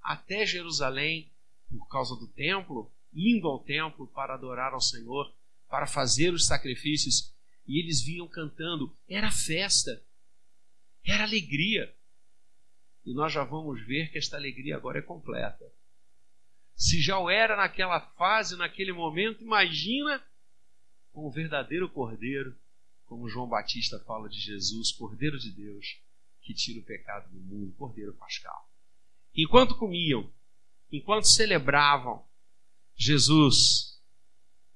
até 0.00 0.46
Jerusalém, 0.46 1.30
por 1.68 1.88
causa 1.88 2.16
do 2.16 2.26
templo, 2.26 2.90
indo 3.14 3.48
ao 3.48 3.58
templo 3.58 4.06
para 4.06 4.34
adorar 4.34 4.72
ao 4.72 4.80
Senhor, 4.80 5.32
para 5.68 5.86
fazer 5.86 6.32
os 6.32 6.46
sacrifícios, 6.46 7.32
e 7.66 7.80
eles 7.80 8.02
vinham 8.02 8.28
cantando. 8.28 8.94
Era 9.08 9.30
festa, 9.30 10.02
era 11.04 11.24
alegria. 11.24 11.94
E 13.04 13.12
nós 13.12 13.32
já 13.32 13.44
vamos 13.44 13.84
ver 13.86 14.10
que 14.10 14.18
esta 14.18 14.36
alegria 14.36 14.76
agora 14.76 14.98
é 14.98 15.02
completa. 15.02 15.64
Se 16.76 17.00
já 17.00 17.18
o 17.18 17.30
era 17.30 17.56
naquela 17.56 18.00
fase, 18.00 18.56
naquele 18.56 18.92
momento, 18.92 19.42
imagina 19.42 20.22
com 21.12 21.26
o 21.26 21.30
verdadeiro 21.30 21.88
Cordeiro, 21.90 22.58
como 23.04 23.28
João 23.28 23.48
Batista 23.48 24.00
fala 24.00 24.28
de 24.28 24.40
Jesus, 24.40 24.90
Cordeiro 24.92 25.38
de 25.38 25.50
Deus, 25.50 26.00
que 26.40 26.54
tira 26.54 26.80
o 26.80 26.84
pecado 26.84 27.30
do 27.30 27.38
mundo, 27.38 27.74
Cordeiro 27.74 28.14
Pascal. 28.14 28.68
Enquanto 29.34 29.76
comiam, 29.76 30.28
enquanto 30.90 31.26
celebravam, 31.26 32.26
Jesus 32.96 34.00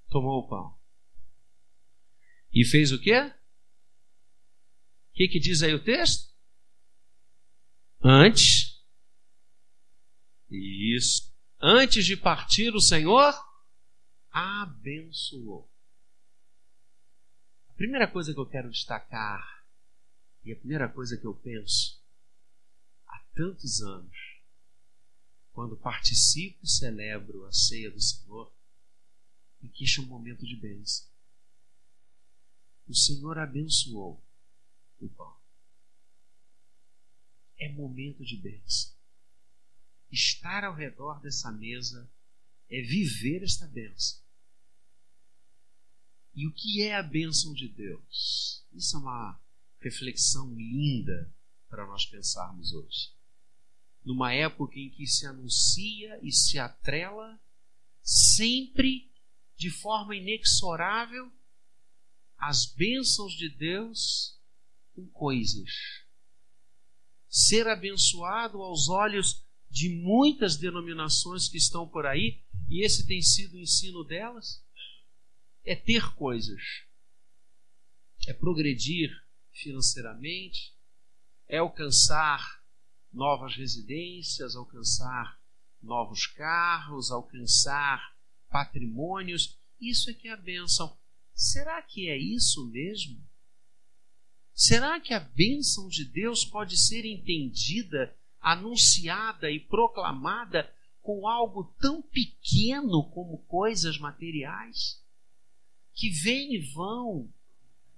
tomou 0.09 0.41
o 0.41 0.49
pão. 0.49 0.79
E 2.53 2.65
fez 2.65 2.93
o 2.93 3.01
quê? 3.01 3.21
O 3.21 3.33
que, 5.15 5.29
que 5.29 5.41
diz 5.41 5.63
aí 5.63 5.75
o 5.75 5.83
texto? 5.83 6.31
Antes. 8.03 8.83
Isso. 10.51 11.35
Antes 11.61 12.05
de 12.05 12.17
partir, 12.17 12.75
o 12.75 12.81
Senhor 12.81 13.35
abençoou. 14.31 15.71
Primeira 17.77 18.11
coisa 18.11 18.33
que 18.33 18.41
eu 18.41 18.47
quero 18.47 18.71
destacar, 18.71 19.63
e 20.43 20.51
a 20.51 20.57
primeira 20.57 20.89
coisa 20.89 21.15
que 21.15 21.27
eu 21.27 21.35
penso, 21.35 22.01
há 23.07 23.19
tantos 23.35 23.83
anos, 23.83 24.17
quando 25.53 25.77
participo 25.77 26.65
e 26.65 26.69
celebro 26.69 27.45
a 27.45 27.53
ceia 27.53 27.91
do 27.91 28.01
Senhor, 28.01 28.51
e 29.63 29.69
que 29.69 29.85
este 29.85 30.01
é 30.01 30.03
um 30.03 30.07
momento 30.07 30.47
de 30.47 30.57
bênção. 30.57 31.07
O 32.89 32.95
Senhor 32.95 33.37
abençoou 33.37 34.25
o 34.99 35.09
pão. 35.11 35.37
É 37.59 37.71
momento 37.71 38.25
de 38.25 38.39
bênção. 38.39 38.91
Estar 40.11 40.65
ao 40.65 40.75
redor 40.75 41.21
dessa 41.21 41.53
mesa 41.53 42.09
é 42.71 42.81
viver 42.81 43.43
esta 43.43 43.67
bênção. 43.67 44.26
E 46.37 46.47
o 46.47 46.53
que 46.53 46.83
é 46.83 46.95
a 46.95 47.03
bênção 47.03 47.53
de 47.53 47.67
Deus? 47.67 48.63
Isso 48.73 48.97
é 48.97 49.01
uma 49.01 49.41
reflexão 49.81 50.55
linda 50.55 51.33
para 51.69 51.87
nós 51.87 52.07
pensarmos 52.07 52.73
hoje 52.73 53.17
numa 54.07 54.33
época 54.33 54.79
em 54.79 54.89
que 54.89 55.05
se 55.05 55.27
anuncia 55.27 56.21
e 56.23 56.31
se 56.31 56.61
atrela 56.61 57.39
sempre 58.01 59.11
de 59.57 59.69
forma 59.69 60.15
inexorável 60.15 61.29
as 62.39 62.67
bênçãos 62.67 63.33
de 63.33 63.49
Deus 63.49 64.39
com 64.95 65.05
coisas. 65.09 65.69
Ser 67.29 67.67
abençoado 67.67 68.63
aos 68.63 68.89
olhos 68.89 69.43
de 69.69 69.89
muitas 69.89 70.57
denominações 70.57 71.49
que 71.49 71.59
estão 71.59 71.89
por 71.89 72.07
aí, 72.07 72.41
e 72.71 72.85
esse 72.85 73.07
tem 73.07 73.21
sido 73.21 73.55
o 73.55 73.61
ensino 73.61 74.05
delas, 74.05 74.63
é 75.67 75.75
ter 75.75 76.15
coisas, 76.15 76.63
é 78.29 78.33
progredir 78.33 79.11
financeiramente, 79.53 80.73
é 81.49 81.59
alcançar 81.59 82.63
novas 83.13 83.57
residências, 83.57 84.55
alcançar 84.55 85.41
novos 85.83 86.27
carros, 86.27 87.11
alcançar 87.11 88.17
patrimônios, 88.49 89.59
Isso 89.79 90.09
é 90.09 90.15
que 90.15 90.29
é 90.29 90.33
a 90.33 90.37
bênção. 90.37 90.97
Será 91.35 91.83
que 91.83 92.09
é 92.09 92.17
isso 92.17 92.67
mesmo? 92.71 93.23
Será 94.55 94.99
que 94.99 95.13
a 95.13 95.21
bênção 95.21 95.87
de 95.87 96.03
Deus 96.03 96.47
pode 96.47 96.79
ser 96.79 97.05
entendida, 97.05 98.17
anunciada 98.41 99.51
e 99.51 99.61
proclamada 99.61 100.73
com 101.03 101.29
algo 101.29 101.65
tão 101.79 102.01
pequeno 102.01 103.05
como 103.11 103.45
coisas 103.45 103.99
materiais? 103.99 105.05
Que 105.97 106.11
vêm 106.11 106.55
e 106.55 106.59
vão, 106.73 107.29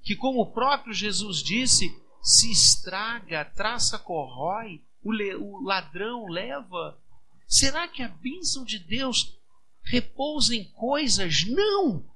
que, 0.03 0.17
como 0.17 0.41
o 0.41 0.51
próprio 0.51 0.95
Jesus 0.95 1.43
disse, 1.43 1.95
se 2.23 2.51
estraga, 2.51 3.45
traça, 3.45 3.99
corrói, 3.99 4.83
o, 5.03 5.13
o 5.13 5.63
ladrão 5.63 6.27
leva. 6.27 6.99
Será 7.47 7.87
que 7.87 8.03
a 8.03 8.09
bênção 8.09 8.65
de 8.65 8.79
Deus 8.79 9.39
repousa 9.83 10.55
em 10.55 10.65
coisas? 10.73 11.45
Não! 11.45 12.09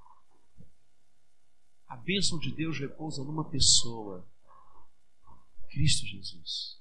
A 1.87 1.97
bênção 1.97 2.39
de 2.39 2.51
Deus 2.51 2.79
repousa 2.79 3.23
numa 3.23 3.45
pessoa, 3.45 4.27
Cristo 5.69 6.07
Jesus. 6.07 6.81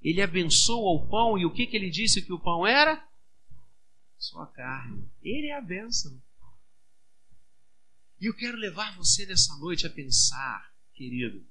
Ele 0.00 0.20
abençoa 0.20 0.96
o 0.96 1.06
pão 1.06 1.38
e 1.38 1.46
o 1.46 1.52
que, 1.52 1.66
que 1.66 1.76
ele 1.76 1.88
disse 1.88 2.22
que 2.22 2.32
o 2.32 2.40
pão 2.40 2.66
era? 2.66 3.06
Sua 4.18 4.46
carne. 4.48 5.08
Ele 5.22 5.46
é 5.46 5.56
a 5.56 5.60
bênção. 5.60 6.20
E 8.22 8.26
eu 8.26 8.34
quero 8.34 8.56
levar 8.56 8.96
você 8.96 9.26
nessa 9.26 9.56
noite 9.56 9.84
a 9.84 9.90
pensar, 9.90 10.72
querido, 10.94 11.44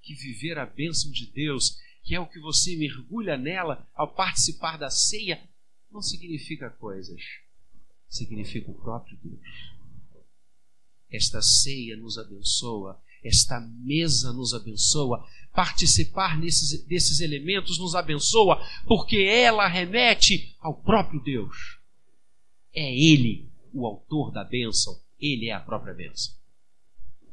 que 0.00 0.14
viver 0.14 0.56
a 0.56 0.64
bênção 0.64 1.10
de 1.10 1.26
Deus, 1.26 1.76
que 2.04 2.14
é 2.14 2.20
o 2.20 2.26
que 2.28 2.38
você 2.38 2.76
mergulha 2.76 3.36
nela 3.36 3.84
ao 3.92 4.14
participar 4.14 4.76
da 4.76 4.88
ceia, 4.88 5.42
não 5.90 6.00
significa 6.00 6.70
coisas, 6.70 7.20
significa 8.08 8.70
o 8.70 8.74
próprio 8.74 9.18
Deus. 9.24 9.72
Esta 11.10 11.42
ceia 11.42 11.96
nos 11.96 12.16
abençoa, 12.16 13.02
esta 13.24 13.58
mesa 13.58 14.32
nos 14.32 14.54
abençoa, 14.54 15.26
participar 15.52 16.38
nesses, 16.38 16.80
desses 16.84 17.18
elementos 17.18 17.76
nos 17.80 17.96
abençoa, 17.96 18.64
porque 18.86 19.16
ela 19.16 19.66
remete 19.66 20.54
ao 20.60 20.80
próprio 20.80 21.20
Deus. 21.20 21.80
É 22.72 22.88
Ele 22.96 23.50
o 23.74 23.84
autor 23.84 24.30
da 24.30 24.44
bênção, 24.44 24.96
Ele 25.22 25.48
é 25.48 25.52
a 25.52 25.60
própria 25.60 25.94
bênção. 25.94 26.34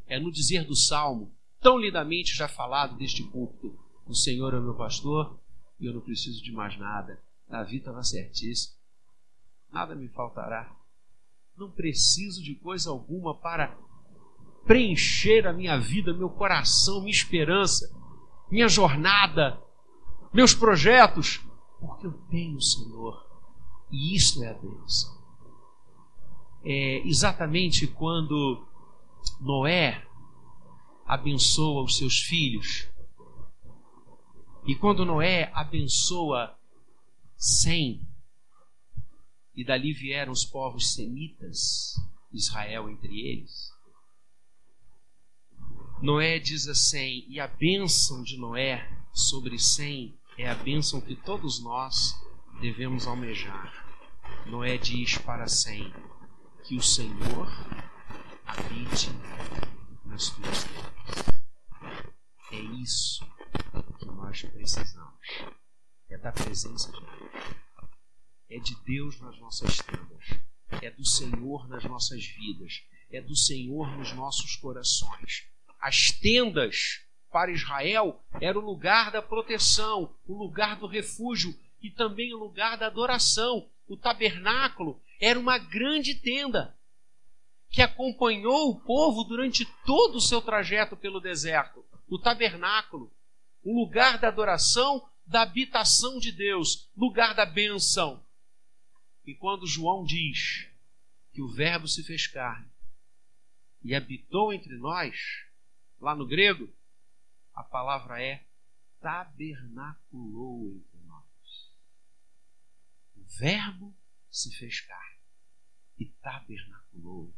É 0.06 0.20
no 0.20 0.32
dizer 0.32 0.64
do 0.64 0.76
Salmo, 0.76 1.36
tão 1.60 1.80
lindamente 1.80 2.36
já 2.36 2.48
falado 2.48 2.96
deste 2.96 3.24
púlpito. 3.24 3.78
O 4.06 4.14
Senhor 4.14 4.54
é 4.54 4.60
meu 4.60 4.76
pastor 4.76 5.40
e 5.80 5.88
eu 5.88 5.94
não 5.94 6.02
preciso 6.02 6.44
de 6.44 6.52
mais 6.52 6.78
nada. 6.78 7.20
Davi 7.50 7.78
estava 7.78 8.04
certíssimo. 8.04 8.76
Nada 9.72 9.96
me 9.96 10.08
faltará. 10.08 10.72
Não 11.58 11.72
preciso 11.72 12.44
de 12.44 12.54
coisa 12.54 12.92
alguma 12.92 13.36
para 13.36 13.76
preencher 14.66 15.48
a 15.48 15.54
minha 15.54 15.80
vida, 15.80 16.14
meu 16.14 16.30
coração, 16.30 17.00
minha 17.02 17.12
esperança, 17.12 17.92
minha 18.52 18.68
jornada, 18.68 19.60
meus 20.32 20.54
projetos, 20.54 21.42
porque 21.80 22.06
eu 22.06 22.14
tenho 22.30 22.58
o 22.58 22.62
Senhor. 22.62 23.28
E 23.92 24.16
isso 24.16 24.44
é 24.44 24.50
a 24.50 24.54
bênção. 24.54 25.19
É 26.64 27.08
exatamente 27.08 27.88
quando 27.88 28.68
Noé 29.40 30.06
abençoa 31.06 31.84
os 31.84 31.98
seus 31.98 32.20
filhos. 32.20 32.88
E 34.66 34.76
quando 34.76 35.06
Noé 35.06 35.52
abençoa 35.54 36.56
Sem, 37.38 38.06
e 39.56 39.64
dali 39.64 39.94
vieram 39.94 40.32
os 40.32 40.46
povos 40.46 40.94
semitas, 40.94 41.96
Israel 42.32 42.90
entre 42.90 43.20
eles. 43.22 43.72
Noé 46.02 46.40
diz 46.40 46.68
assim, 46.68 47.26
e 47.28 47.40
a 47.40 47.48
bênção 47.48 48.22
de 48.22 48.38
Noé 48.38 48.90
sobre 49.14 49.58
Sem 49.58 50.18
é 50.38 50.50
a 50.50 50.56
bênção 50.56 51.02
que 51.02 51.16
todos 51.16 51.62
nós 51.62 52.16
devemos 52.62 53.08
almejar. 53.08 53.86
Noé 54.46 54.78
diz 54.78 55.18
para 55.18 55.48
Sem 55.48 55.92
que 56.70 56.76
o 56.76 56.84
Senhor 56.84 57.48
habite 58.46 59.10
nas 60.06 60.30
tuas 60.30 60.64
terras. 60.66 61.26
É 62.52 62.60
isso 62.60 63.26
que 63.98 64.06
nós 64.06 64.44
precisamos. 64.44 65.28
É 66.12 66.18
da 66.20 66.32
presença 66.32 66.92
de 66.92 67.00
Deus. 67.00 67.56
É 68.52 68.60
de 68.60 68.76
Deus 68.86 69.20
nas 69.20 69.40
nossas 69.40 69.80
tendas. 69.80 70.40
É 70.84 70.92
do 70.92 71.04
Senhor 71.04 71.68
nas 71.68 71.84
nossas 71.86 72.24
vidas. 72.24 72.84
É 73.10 73.20
do 73.20 73.36
Senhor 73.36 73.98
nos 73.98 74.14
nossos 74.14 74.56
corações. 74.56 75.48
As 75.82 76.12
tendas 76.12 77.04
para 77.32 77.50
Israel 77.50 78.24
era 78.40 78.60
o 78.60 78.64
lugar 78.64 79.10
da 79.10 79.24
proteção, 79.24 80.16
o 80.28 80.36
lugar 80.36 80.76
do 80.76 80.86
refúgio 80.86 81.60
e 81.82 81.90
também 81.90 82.32
o 82.32 82.38
lugar 82.38 82.78
da 82.78 82.86
adoração. 82.86 83.68
O 83.88 83.98
tabernáculo 83.98 85.02
era 85.20 85.38
uma 85.38 85.58
grande 85.58 86.16
tenda 86.16 86.78
que 87.70 87.82
acompanhou 87.82 88.72
o 88.72 88.80
povo 88.80 89.24
durante 89.24 89.66
todo 89.86 90.16
o 90.16 90.22
seu 90.22 90.42
trajeto 90.42 90.98
pelo 90.98 91.20
deserto. 91.20 91.86
O 92.08 92.18
tabernáculo, 92.18 93.14
o 93.64 93.78
lugar 93.80 94.18
da 94.18 94.30
adoração, 94.30 95.08
da 95.26 95.44
habitação 95.44 96.18
de 96.18 96.32
Deus, 96.32 96.90
lugar 96.96 97.36
da 97.36 97.46
benção. 97.46 98.26
E 99.26 99.36
quando 99.36 99.68
João 99.68 100.04
diz 100.04 100.68
que 101.32 101.42
o 101.42 101.48
Verbo 101.48 101.88
se 101.88 102.04
fez 102.04 102.26
carne 102.26 102.68
e 103.84 103.94
habitou 103.94 104.52
entre 104.52 104.76
nós, 104.78 105.16
lá 106.00 106.16
no 106.16 106.26
grego, 106.26 106.68
a 107.54 107.62
palavra 107.62 108.22
é 108.22 108.44
tabernaculou 109.00 110.72
entre 110.72 110.98
nós. 111.06 111.72
O 113.16 113.24
Verbo 113.38 113.96
se 114.32 114.52
fez 114.58 114.82
carne 114.82 115.09
e 116.00 116.06
tabernaculou 116.22 117.34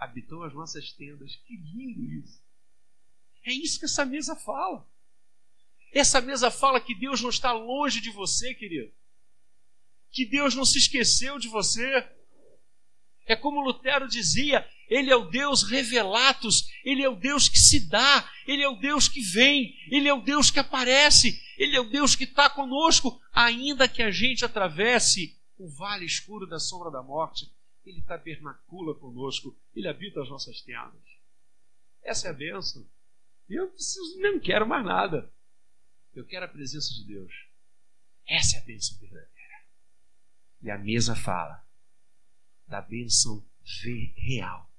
habitou 0.00 0.42
as 0.44 0.54
nossas 0.54 0.90
tendas. 0.92 1.36
Que 1.46 1.56
lindo 1.56 2.02
isso! 2.02 2.42
É 3.44 3.52
isso 3.52 3.78
que 3.78 3.84
essa 3.84 4.04
mesa 4.04 4.34
fala. 4.34 4.88
Essa 5.92 6.20
mesa 6.20 6.50
fala 6.50 6.80
que 6.80 6.94
Deus 6.94 7.20
não 7.20 7.28
está 7.28 7.52
longe 7.52 8.00
de 8.00 8.10
você, 8.10 8.54
querido. 8.54 8.90
Que 10.10 10.24
Deus 10.24 10.54
não 10.54 10.64
se 10.64 10.78
esqueceu 10.78 11.38
de 11.38 11.48
você. 11.48 12.08
É 13.26 13.36
como 13.36 13.60
Lutero 13.60 14.08
dizia: 14.08 14.66
Ele 14.88 15.10
é 15.10 15.16
o 15.16 15.28
Deus 15.28 15.62
revelatus, 15.62 16.68
Ele 16.84 17.02
é 17.02 17.08
o 17.08 17.16
Deus 17.16 17.48
que 17.48 17.58
se 17.58 17.88
dá, 17.88 18.30
Ele 18.46 18.62
é 18.62 18.68
o 18.68 18.76
Deus 18.76 19.08
que 19.08 19.20
vem, 19.20 19.74
Ele 19.90 20.08
é 20.08 20.14
o 20.14 20.22
Deus 20.22 20.50
que 20.50 20.58
aparece, 20.58 21.40
Ele 21.58 21.76
é 21.76 21.80
o 21.80 21.90
Deus 21.90 22.16
que 22.16 22.24
está 22.24 22.48
conosco, 22.48 23.20
ainda 23.32 23.88
que 23.88 24.02
a 24.02 24.10
gente 24.10 24.44
atravesse 24.44 25.39
o 25.60 25.68
vale 25.68 26.06
escuro 26.06 26.46
da 26.46 26.58
sombra 26.58 26.90
da 26.90 27.02
morte. 27.02 27.54
Ele 27.84 28.00
tabernacula 28.02 28.94
conosco, 28.94 29.56
Ele 29.74 29.88
habita 29.88 30.22
as 30.22 30.28
nossas 30.28 30.62
tendas. 30.62 31.02
Essa 32.02 32.28
é 32.28 32.30
a 32.30 32.34
bênção. 32.34 32.88
E 33.48 33.54
eu 33.54 33.68
preciso, 33.68 34.18
não 34.20 34.40
quero 34.40 34.66
mais 34.66 34.84
nada. 34.84 35.30
Eu 36.14 36.26
quero 36.26 36.46
a 36.46 36.48
presença 36.48 36.94
de 36.94 37.04
Deus. 37.04 37.32
Essa 38.26 38.56
é 38.56 38.60
a 38.60 38.64
bênção 38.64 38.98
verdadeira. 38.98 39.64
E 40.62 40.70
a 40.70 40.78
mesa 40.78 41.14
fala 41.14 41.62
da 42.66 42.80
bênção 42.80 43.46
real, 44.16 44.72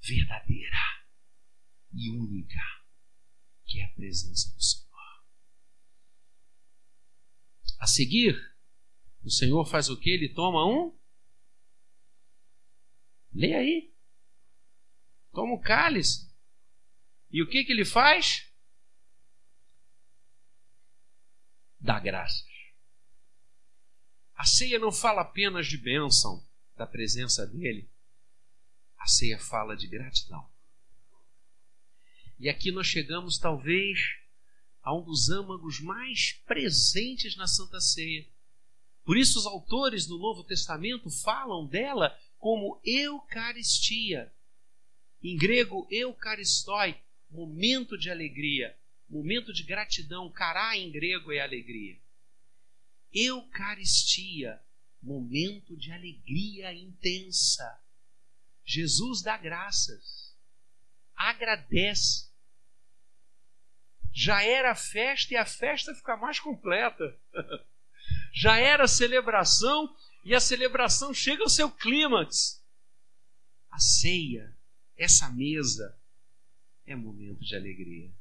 verdadeira 0.00 0.76
e 1.92 2.10
única, 2.10 2.60
que 3.64 3.80
é 3.80 3.84
a 3.84 3.92
presença 3.92 4.54
do 4.54 4.62
Senhor. 4.62 4.82
A 7.80 7.86
seguir, 7.86 8.51
o 9.24 9.30
Senhor 9.30 9.64
faz 9.64 9.88
o 9.88 9.96
que? 9.96 10.10
Ele 10.10 10.28
toma 10.28 10.66
um 10.66 10.96
Lê 13.34 13.54
aí. 13.54 13.94
Toma 15.32 15.54
o 15.54 15.60
cálice. 15.60 16.30
E 17.30 17.42
o 17.42 17.48
que, 17.48 17.64
que 17.64 17.72
ele 17.72 17.84
faz? 17.84 18.52
Dá 21.80 21.98
graças. 21.98 22.46
A 24.34 24.44
ceia 24.44 24.78
não 24.78 24.92
fala 24.92 25.22
apenas 25.22 25.66
de 25.66 25.78
bênção 25.78 26.46
da 26.76 26.86
presença 26.86 27.46
dele. 27.46 27.90
A 28.98 29.06
ceia 29.06 29.38
fala 29.38 29.76
de 29.76 29.86
gratidão. 29.86 30.50
E 32.38 32.48
aqui 32.48 32.70
nós 32.70 32.86
chegamos, 32.86 33.38
talvez, 33.38 33.98
a 34.82 34.94
um 34.94 35.02
dos 35.02 35.30
âmagos 35.30 35.80
mais 35.80 36.32
presentes 36.44 37.36
na 37.36 37.46
Santa 37.46 37.80
Ceia. 37.80 38.28
Por 39.04 39.16
isso, 39.16 39.38
os 39.38 39.46
autores 39.46 40.06
do 40.06 40.18
Novo 40.18 40.44
Testamento 40.44 41.10
falam 41.10 41.66
dela 41.66 42.16
como 42.38 42.80
Eucaristia. 42.84 44.32
Em 45.22 45.36
grego, 45.36 45.86
Eucaristoi, 45.90 46.96
momento 47.30 47.96
de 47.96 48.10
alegria, 48.10 48.76
momento 49.08 49.52
de 49.52 49.62
gratidão. 49.62 50.30
Cará 50.30 50.76
em 50.76 50.90
grego 50.90 51.32
é 51.32 51.40
alegria. 51.40 51.98
Eucaristia 53.12 54.60
momento 55.02 55.76
de 55.76 55.90
alegria 55.92 56.72
intensa. 56.72 57.80
Jesus 58.64 59.20
dá 59.22 59.36
graças, 59.36 60.36
agradece. 61.16 62.30
Já 64.14 64.44
era 64.44 64.72
a 64.72 64.76
festa 64.76 65.34
e 65.34 65.36
a 65.36 65.44
festa 65.44 65.94
fica 65.94 66.16
mais 66.16 66.38
completa. 66.38 67.18
Já 68.32 68.56
era 68.56 68.88
celebração 68.88 69.94
e 70.24 70.34
a 70.34 70.40
celebração 70.40 71.12
chega 71.12 71.42
ao 71.42 71.48
seu 71.48 71.70
clímax. 71.70 72.64
A 73.70 73.78
ceia, 73.78 74.56
essa 74.96 75.30
mesa, 75.30 75.98
é 76.86 76.96
momento 76.96 77.40
de 77.40 77.54
alegria, 77.54 78.12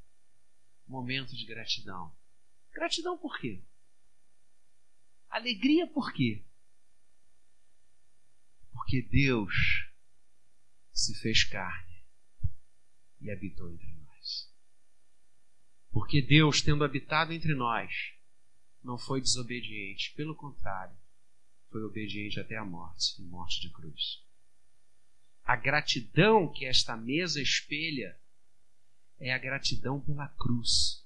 momento 0.87 1.35
de 1.35 1.45
gratidão. 1.45 2.13
Gratidão 2.73 3.17
por 3.17 3.39
quê? 3.39 3.61
Alegria 5.29 5.87
por 5.87 6.13
quê? 6.13 6.43
Porque 8.71 9.01
Deus 9.01 9.89
se 10.93 11.15
fez 11.21 11.43
carne 11.43 12.03
e 13.21 13.31
habitou 13.31 13.71
entre 13.71 13.91
nós. 13.93 14.53
Porque 15.91 16.21
Deus, 16.21 16.61
tendo 16.61 16.83
habitado 16.83 17.33
entre 17.33 17.53
nós, 17.53 18.13
não 18.83 18.97
foi 18.97 19.21
desobediente, 19.21 20.13
pelo 20.15 20.35
contrário, 20.35 20.95
foi 21.69 21.83
obediente 21.83 22.39
até 22.39 22.57
a 22.57 22.65
morte 22.65 23.21
e 23.21 23.25
morte 23.25 23.61
de 23.61 23.69
cruz. 23.69 24.23
A 25.43 25.55
gratidão 25.55 26.51
que 26.51 26.65
esta 26.65 26.95
mesa 26.95 27.41
espelha 27.41 28.19
é 29.19 29.33
a 29.33 29.37
gratidão 29.37 29.99
pela 29.99 30.27
cruz, 30.27 31.05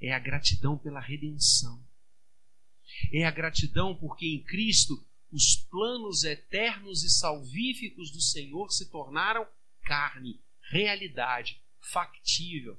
é 0.00 0.12
a 0.12 0.18
gratidão 0.18 0.78
pela 0.78 1.00
redenção, 1.00 1.84
é 3.12 3.24
a 3.24 3.30
gratidão 3.30 3.96
porque 3.96 4.26
em 4.26 4.42
Cristo 4.42 5.04
os 5.30 5.56
planos 5.70 6.24
eternos 6.24 7.02
e 7.02 7.10
salvíficos 7.10 8.10
do 8.10 8.20
Senhor 8.20 8.70
se 8.70 8.90
tornaram 8.90 9.46
carne, 9.82 10.40
realidade, 10.70 11.62
factível. 11.80 12.78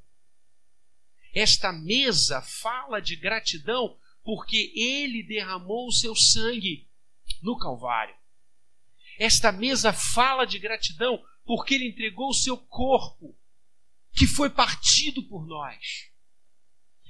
Esta 1.34 1.72
mesa 1.72 2.41
fala 2.41 3.02
de 3.02 3.15
gratidão 3.15 3.98
porque 4.24 4.72
ele 4.76 5.24
derramou 5.24 5.88
o 5.88 5.91
seu 5.91 6.15
sangue 6.15 6.88
no 7.41 7.58
Calvário. 7.58 8.15
Esta 9.19 9.52
mesa 9.52 9.91
fala 9.91 10.46
de 10.46 10.60
gratidão 10.60 11.24
porque 11.46 11.74
ele 11.74 11.88
entregou 11.88 12.30
o 12.30 12.34
seu 12.34 12.58
corpo, 12.58 13.36
que 14.13 14.26
foi 14.26 14.50
partido 14.50 15.24
por 15.24 15.46
nós. 15.46 16.10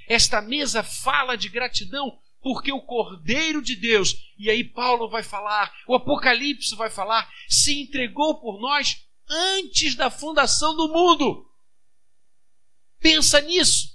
Esta 0.08 0.42
mesa 0.42 0.84
fala 0.84 1.36
de 1.36 1.50
gratidão 1.50 2.20
porque 2.42 2.72
o 2.74 2.82
Cordeiro 2.82 3.62
de 3.62 3.76
Deus, 3.76 4.16
e 4.38 4.50
aí 4.50 4.64
Paulo 4.64 5.10
vai 5.10 5.24
falar, 5.24 5.74
o 5.88 5.96
Apocalipse 5.96 6.76
vai 6.76 6.90
falar, 6.90 7.30
se 7.48 7.82
entregou 7.82 8.42
por 8.42 8.60
nós 8.60 9.08
antes 9.30 9.96
da 9.96 10.10
fundação 10.10 10.76
do 10.76 10.90
mundo. 10.90 11.50
Pensa 13.00 13.40
nisso. 13.40 13.93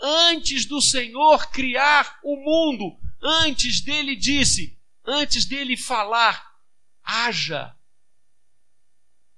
Antes 0.00 0.64
do 0.64 0.80
Senhor 0.80 1.50
criar 1.50 2.20
o 2.22 2.36
mundo, 2.36 2.98
antes 3.20 3.80
dele 3.80 4.14
disse, 4.14 4.78
antes 5.04 5.44
dele 5.44 5.76
falar, 5.76 6.56
haja, 7.02 7.76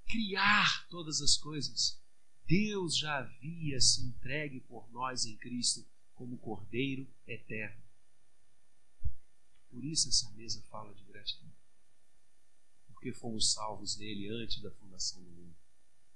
criar 0.07 0.87
todas 0.89 1.21
as 1.23 1.37
coisas. 1.37 1.99
Deus 2.47 2.99
já 2.99 3.19
havia 3.19 3.81
se 3.81 4.03
entregue 4.03 4.61
por 4.61 4.91
nós 4.91 5.25
em 5.25 5.37
Cristo 5.37 5.87
como 6.15 6.37
Cordeiro 6.37 7.09
eterno. 7.27 7.81
Por 9.71 9.85
isso 9.85 10.09
essa 10.09 10.29
mesa 10.33 10.61
fala 10.69 10.93
de 10.93 11.05
gratidão. 11.05 11.51
Porque 12.89 13.13
fomos 13.13 13.53
salvos 13.53 13.97
nele 13.97 14.29
antes 14.29 14.61
da 14.61 14.71
fundação 14.73 15.23
do 15.23 15.31
mundo. 15.31 15.57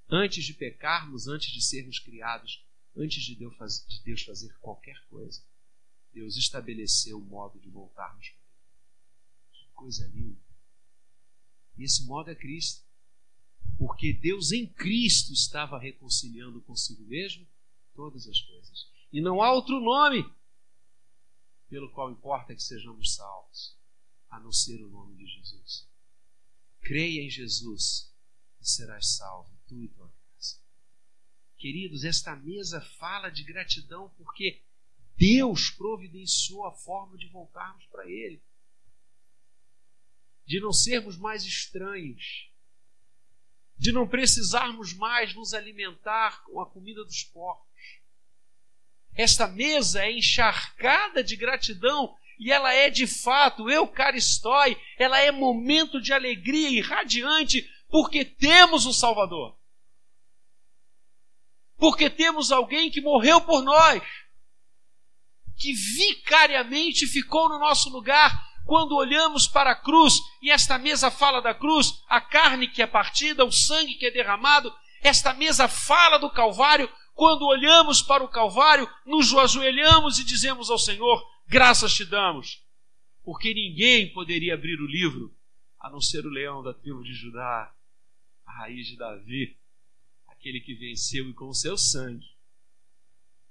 Antes 0.08 0.44
de 0.44 0.52
pecarmos, 0.52 1.28
antes 1.28 1.50
de 1.50 1.62
sermos 1.62 1.98
criados, 1.98 2.66
antes 2.96 3.22
de 3.22 3.34
Deus, 3.34 4.22
fazer 4.22 4.56
qualquer 4.58 4.98
coisa, 5.08 5.42
Deus 6.12 6.36
estabeleceu 6.36 7.18
o 7.18 7.24
modo 7.24 7.58
de 7.58 7.68
voltarmos 7.68 8.28
para 8.28 8.38
Ele. 8.38 9.66
Que 9.66 9.72
coisa 9.72 10.06
linda. 10.08 10.40
E 11.76 11.84
esse 11.84 12.04
modo 12.06 12.30
é 12.30 12.34
Cristo. 12.34 12.84
Porque 13.76 14.12
Deus 14.12 14.52
em 14.52 14.66
Cristo 14.66 15.32
estava 15.32 15.78
reconciliando 15.78 16.60
consigo 16.62 17.02
mesmo 17.04 17.46
todas 17.94 18.28
as 18.28 18.40
coisas. 18.40 18.88
E 19.12 19.20
não 19.20 19.42
há 19.42 19.52
outro 19.52 19.80
nome 19.80 20.24
pelo 21.68 21.90
qual 21.90 22.10
importa 22.10 22.54
que 22.54 22.62
sejamos 22.62 23.14
salvos, 23.14 23.76
a 24.30 24.38
não 24.38 24.52
ser 24.52 24.80
o 24.82 24.88
nome 24.88 25.16
de 25.16 25.26
Jesus. 25.26 25.88
Creia 26.80 27.22
em 27.22 27.30
Jesus 27.30 28.12
e 28.60 28.68
serás 28.68 29.16
salvo, 29.16 29.50
tu 29.66 29.82
e 29.82 29.88
tua. 29.88 30.03
Queridos, 31.64 32.04
esta 32.04 32.36
mesa 32.36 32.78
fala 32.98 33.30
de 33.30 33.42
gratidão 33.42 34.12
porque 34.18 34.60
Deus 35.16 35.70
providenciou 35.70 36.66
a 36.66 36.72
forma 36.72 37.16
de 37.16 37.26
voltarmos 37.28 37.86
para 37.86 38.04
Ele, 38.04 38.38
de 40.44 40.60
não 40.60 40.74
sermos 40.74 41.16
mais 41.16 41.42
estranhos, 41.42 42.50
de 43.78 43.92
não 43.92 44.06
precisarmos 44.06 44.92
mais 44.92 45.34
nos 45.34 45.54
alimentar 45.54 46.44
com 46.44 46.60
a 46.60 46.68
comida 46.68 47.02
dos 47.02 47.24
porcos. 47.24 48.02
Esta 49.14 49.48
mesa 49.48 50.04
é 50.04 50.12
encharcada 50.12 51.24
de 51.24 51.34
gratidão 51.34 52.14
e 52.38 52.52
ela 52.52 52.74
é 52.74 52.90
de 52.90 53.06
fato 53.06 53.70
eucaristói, 53.70 54.76
ela 54.98 55.18
é 55.18 55.32
momento 55.32 55.98
de 55.98 56.12
alegria 56.12 56.68
irradiante 56.68 57.66
porque 57.88 58.22
temos 58.22 58.84
um 58.84 58.92
Salvador. 58.92 59.63
Porque 61.84 62.08
temos 62.08 62.50
alguém 62.50 62.90
que 62.90 63.02
morreu 63.02 63.42
por 63.42 63.62
nós, 63.62 64.02
que 65.54 65.74
vicariamente 65.74 67.06
ficou 67.06 67.46
no 67.46 67.58
nosso 67.58 67.90
lugar 67.90 68.32
quando 68.64 68.96
olhamos 68.96 69.46
para 69.46 69.72
a 69.72 69.76
cruz, 69.76 70.18
e 70.40 70.50
esta 70.50 70.78
mesa 70.78 71.10
fala 71.10 71.42
da 71.42 71.52
cruz, 71.52 72.02
a 72.08 72.22
carne 72.22 72.68
que 72.68 72.80
é 72.80 72.86
partida, 72.86 73.44
o 73.44 73.52
sangue 73.52 73.96
que 73.96 74.06
é 74.06 74.10
derramado, 74.10 74.74
esta 75.02 75.34
mesa 75.34 75.68
fala 75.68 76.16
do 76.16 76.30
Calvário, 76.30 76.90
quando 77.12 77.44
olhamos 77.44 78.00
para 78.00 78.24
o 78.24 78.28
Calvário, 78.28 78.88
nos 79.04 79.34
ajoelhamos 79.34 80.18
e 80.18 80.24
dizemos 80.24 80.70
ao 80.70 80.78
Senhor: 80.78 81.22
graças 81.46 81.92
te 81.92 82.06
damos, 82.06 82.64
porque 83.22 83.52
ninguém 83.52 84.10
poderia 84.10 84.54
abrir 84.54 84.80
o 84.80 84.86
livro 84.86 85.36
a 85.78 85.90
não 85.90 86.00
ser 86.00 86.24
o 86.24 86.30
leão 86.30 86.62
da 86.62 86.72
tribo 86.72 87.04
de 87.04 87.12
Judá, 87.12 87.70
a 88.46 88.52
raiz 88.60 88.86
de 88.86 88.96
Davi, 88.96 89.54
aquele 90.44 90.60
que 90.60 90.74
venceu 90.74 91.30
e 91.30 91.32
com 91.32 91.48
o 91.48 91.54
seu 91.54 91.78
sangue 91.78 92.28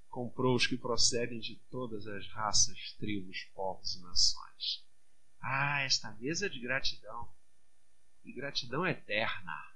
comprou 0.10 0.56
os 0.56 0.67
que 0.67 0.77
procedem 0.77 1.39
de 1.39 1.56
todas 1.71 2.06
as 2.06 2.27
raças, 2.27 2.91
tribos, 2.99 3.45
povos 3.56 3.95
e 3.95 4.01
nações. 4.01 4.86
Ah, 5.41 5.82
esta 5.82 6.12
mesa 6.12 6.47
de 6.47 6.60
gratidão, 6.60 7.27
e 8.23 8.32
gratidão 8.32 8.86
eterna. 8.86 9.73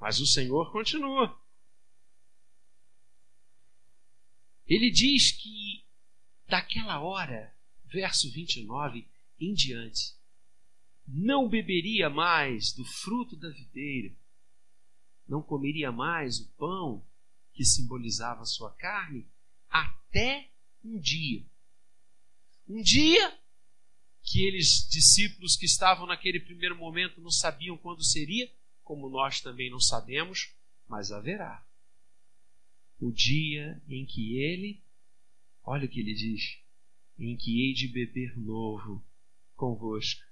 Mas 0.00 0.18
o 0.18 0.26
Senhor 0.26 0.72
continua. 0.72 1.38
Ele 4.66 4.90
diz 4.90 5.30
que 5.30 5.84
daquela 6.48 7.00
hora, 7.00 7.54
verso 7.84 8.32
29 8.32 9.06
em 9.38 9.52
diante, 9.52 10.14
não 11.06 11.50
beberia 11.50 12.08
mais 12.08 12.72
do 12.72 12.82
fruto 12.82 13.36
da 13.36 13.50
videira, 13.50 14.10
não 15.28 15.42
comeria 15.42 15.90
mais 15.90 16.40
o 16.40 16.48
pão 16.52 17.04
que 17.52 17.64
simbolizava 17.64 18.42
a 18.42 18.46
sua 18.46 18.72
carne, 18.72 19.26
até 19.68 20.50
um 20.84 20.98
dia. 20.98 21.44
Um 22.68 22.82
dia 22.82 23.38
que 24.22 24.44
eles, 24.44 24.88
discípulos 24.88 25.56
que 25.56 25.66
estavam 25.66 26.06
naquele 26.06 26.40
primeiro 26.40 26.76
momento, 26.76 27.20
não 27.20 27.30
sabiam 27.30 27.76
quando 27.76 28.02
seria, 28.02 28.50
como 28.82 29.08
nós 29.08 29.40
também 29.40 29.70
não 29.70 29.80
sabemos, 29.80 30.54
mas 30.88 31.12
haverá 31.12 31.64
o 32.98 33.12
dia 33.12 33.82
em 33.88 34.04
que 34.06 34.38
ele, 34.38 34.82
olha 35.62 35.86
o 35.86 35.88
que 35.88 36.00
ele 36.00 36.14
diz, 36.14 36.58
em 37.18 37.36
que 37.36 37.62
hei 37.62 37.74
de 37.74 37.88
beber 37.88 38.36
novo 38.38 39.04
convosco 39.54 40.22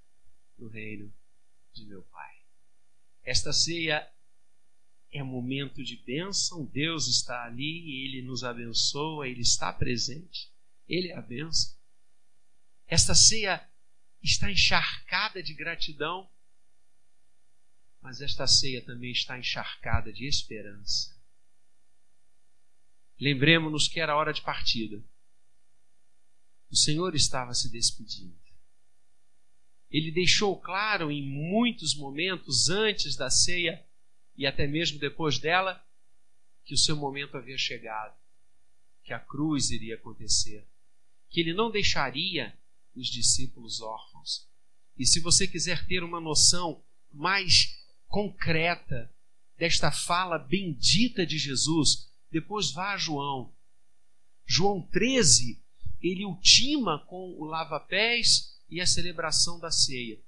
no 0.58 0.68
reino 0.68 1.12
de 1.72 1.84
meu 1.84 2.02
Pai. 2.02 2.34
Esta 3.22 3.52
ceia 3.52 4.10
é 5.12 5.22
momento 5.22 5.84
de 5.84 5.96
bênção, 5.96 6.64
Deus 6.64 7.06
está 7.06 7.44
ali, 7.44 8.06
Ele 8.06 8.22
nos 8.22 8.42
abençoa, 8.42 9.28
Ele 9.28 9.42
está 9.42 9.70
presente, 9.70 10.50
Ele 10.88 11.08
é 11.08 11.16
a 11.16 11.20
bênção. 11.20 11.76
Esta 12.86 13.14
ceia 13.14 13.62
está 14.22 14.50
encharcada 14.50 15.42
de 15.42 15.52
gratidão, 15.52 16.28
mas 18.00 18.22
esta 18.22 18.46
ceia 18.46 18.82
também 18.82 19.12
está 19.12 19.38
encharcada 19.38 20.10
de 20.10 20.26
esperança. 20.26 21.14
Lembremos-nos 23.20 23.86
que 23.86 24.00
era 24.00 24.16
hora 24.16 24.32
de 24.32 24.40
partida. 24.40 25.00
O 26.70 26.76
Senhor 26.76 27.14
estava 27.14 27.54
se 27.54 27.70
despedindo. 27.70 28.40
Ele 29.90 30.10
deixou 30.10 30.58
claro 30.58 31.10
em 31.10 31.22
muitos 31.22 31.94
momentos 31.94 32.70
antes 32.70 33.14
da 33.14 33.28
ceia 33.28 33.86
e 34.42 34.46
até 34.46 34.66
mesmo 34.66 34.98
depois 34.98 35.38
dela 35.38 35.80
que 36.64 36.74
o 36.74 36.76
seu 36.76 36.96
momento 36.96 37.36
havia 37.36 37.56
chegado, 37.56 38.12
que 39.04 39.12
a 39.12 39.20
cruz 39.20 39.70
iria 39.70 39.94
acontecer, 39.94 40.66
que 41.30 41.38
ele 41.38 41.54
não 41.54 41.70
deixaria 41.70 42.52
os 42.92 43.06
discípulos 43.06 43.80
órfãos. 43.80 44.48
E 44.98 45.06
se 45.06 45.20
você 45.20 45.46
quiser 45.46 45.86
ter 45.86 46.02
uma 46.02 46.20
noção 46.20 46.82
mais 47.12 47.80
concreta 48.08 49.08
desta 49.56 49.92
fala 49.92 50.40
bendita 50.40 51.24
de 51.24 51.38
Jesus, 51.38 52.10
depois 52.28 52.72
vá 52.72 52.94
a 52.94 52.98
João. 52.98 53.54
João 54.44 54.82
13, 54.82 55.62
ele 56.00 56.24
ultima 56.24 56.98
com 57.06 57.30
o 57.38 57.44
lava-pés 57.44 58.58
e 58.68 58.80
a 58.80 58.86
celebração 58.88 59.60
da 59.60 59.70
ceia. 59.70 60.20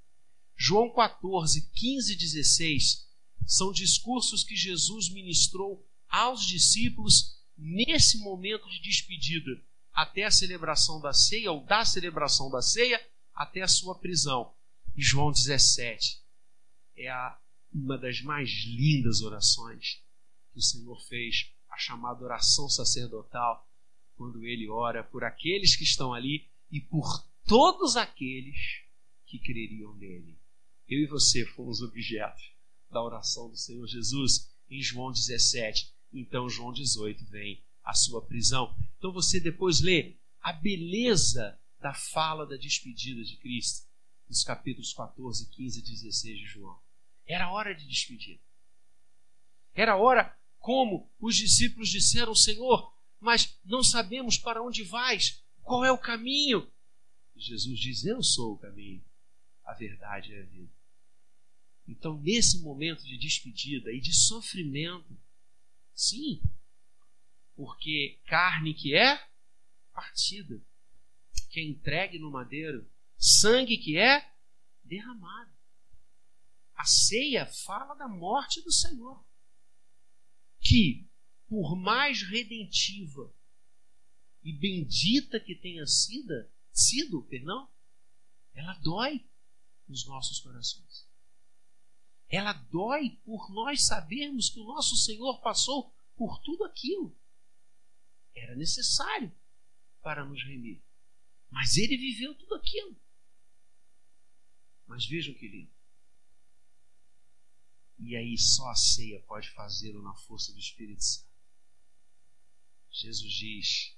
João 0.56 0.88
14, 0.88 1.68
15 1.72 2.12
e 2.12 2.16
16 2.16 3.03
são 3.46 3.72
discursos 3.72 4.42
que 4.42 4.56
Jesus 4.56 5.08
ministrou 5.10 5.86
aos 6.08 6.44
discípulos 6.44 7.38
nesse 7.56 8.18
momento 8.18 8.68
de 8.68 8.80
despedida, 8.80 9.50
até 9.92 10.24
a 10.24 10.30
celebração 10.30 11.00
da 11.00 11.12
ceia, 11.12 11.52
ou 11.52 11.64
da 11.64 11.84
celebração 11.84 12.50
da 12.50 12.60
ceia, 12.62 13.00
até 13.34 13.62
a 13.62 13.68
sua 13.68 13.98
prisão. 13.98 14.52
E 14.96 15.02
João 15.02 15.30
17 15.30 16.20
é 16.96 17.08
a, 17.08 17.38
uma 17.72 17.98
das 17.98 18.20
mais 18.22 18.48
lindas 18.64 19.20
orações 19.22 20.02
que 20.52 20.58
o 20.58 20.62
Senhor 20.62 21.00
fez, 21.06 21.50
a 21.68 21.76
chamada 21.76 22.24
oração 22.24 22.68
sacerdotal, 22.68 23.68
quando 24.16 24.44
ele 24.44 24.68
ora 24.68 25.02
por 25.02 25.24
aqueles 25.24 25.74
que 25.74 25.82
estão 25.82 26.12
ali 26.14 26.48
e 26.70 26.80
por 26.80 27.26
todos 27.44 27.96
aqueles 27.96 28.84
que 29.26 29.38
creriam 29.38 29.92
nele. 29.94 30.38
Eu 30.88 31.00
e 31.00 31.06
você 31.06 31.44
fomos 31.46 31.80
objetos 31.80 32.53
da 32.94 33.02
oração 33.02 33.50
do 33.50 33.56
Senhor 33.56 33.86
Jesus 33.88 34.48
em 34.70 34.80
João 34.80 35.10
17. 35.10 35.92
Então, 36.12 36.48
João 36.48 36.72
18 36.72 37.26
vem 37.26 37.62
a 37.82 37.92
sua 37.92 38.24
prisão. 38.24 38.74
Então, 38.96 39.12
você 39.12 39.40
depois 39.40 39.80
lê 39.80 40.16
a 40.40 40.52
beleza 40.52 41.60
da 41.80 41.92
fala 41.92 42.46
da 42.46 42.56
despedida 42.56 43.22
de 43.24 43.36
Cristo 43.36 43.86
nos 44.28 44.44
capítulos 44.44 44.94
14, 44.94 45.50
15 45.50 45.80
e 45.80 45.82
16 45.82 46.38
de 46.38 46.46
João. 46.46 46.80
Era 47.26 47.50
hora 47.50 47.74
de 47.74 47.86
despedida. 47.86 48.40
Era 49.74 49.96
hora, 49.96 50.38
como 50.58 51.10
os 51.18 51.36
discípulos 51.36 51.88
disseram, 51.88 52.34
Senhor, 52.34 52.94
mas 53.18 53.58
não 53.64 53.82
sabemos 53.82 54.38
para 54.38 54.62
onde 54.62 54.84
vais, 54.84 55.42
qual 55.62 55.84
é 55.84 55.90
o 55.90 55.98
caminho. 55.98 56.70
Jesus 57.34 57.78
diz: 57.80 58.04
Eu 58.04 58.22
sou 58.22 58.52
o 58.52 58.58
caminho, 58.58 59.04
a 59.64 59.74
verdade 59.74 60.30
e 60.30 60.38
a 60.38 60.44
vida. 60.44 60.72
Então, 61.86 62.18
nesse 62.20 62.60
momento 62.62 63.02
de 63.04 63.18
despedida 63.18 63.92
e 63.92 64.00
de 64.00 64.12
sofrimento, 64.12 65.16
sim, 65.94 66.42
porque 67.54 68.20
carne 68.26 68.72
que 68.74 68.94
é 68.94 69.22
partida, 69.92 70.60
que 71.50 71.60
é 71.60 71.64
entregue 71.64 72.18
no 72.18 72.30
madeiro, 72.30 72.90
sangue 73.16 73.76
que 73.76 73.98
é 73.98 74.32
derramado. 74.82 75.52
A 76.74 76.84
ceia 76.84 77.46
fala 77.46 77.94
da 77.94 78.08
morte 78.08 78.60
do 78.62 78.72
Senhor, 78.72 79.24
que, 80.60 81.06
por 81.46 81.76
mais 81.76 82.22
redentiva 82.22 83.32
e 84.42 84.52
bendita 84.52 85.38
que 85.38 85.54
tenha 85.54 85.86
sido, 85.86 86.34
sido, 86.72 87.22
perdão, 87.24 87.70
ela 88.54 88.74
dói 88.78 89.24
nos 89.86 90.06
nossos 90.06 90.40
corações. 90.40 91.03
Ela 92.34 92.52
dói 92.52 93.10
por 93.24 93.48
nós 93.52 93.86
sabermos 93.86 94.50
que 94.50 94.58
o 94.58 94.64
nosso 94.64 94.96
Senhor 94.96 95.40
passou 95.40 95.94
por 96.16 96.40
tudo 96.40 96.64
aquilo. 96.64 97.16
Era 98.34 98.56
necessário 98.56 99.32
para 100.02 100.24
nos 100.24 100.42
remir. 100.42 100.82
Mas 101.48 101.76
ele 101.76 101.96
viveu 101.96 102.34
tudo 102.34 102.56
aquilo. 102.56 103.00
Mas 104.84 105.06
vejam 105.06 105.32
que 105.32 105.46
lindo. 105.46 105.70
E 108.00 108.16
aí 108.16 108.36
só 108.36 108.68
a 108.68 108.74
ceia 108.74 109.22
pode 109.28 109.48
fazê-lo 109.50 110.02
na 110.02 110.14
força 110.16 110.52
do 110.52 110.58
Espírito 110.58 111.04
Santo. 111.04 111.28
Jesus 112.90 113.32
diz: 113.32 113.96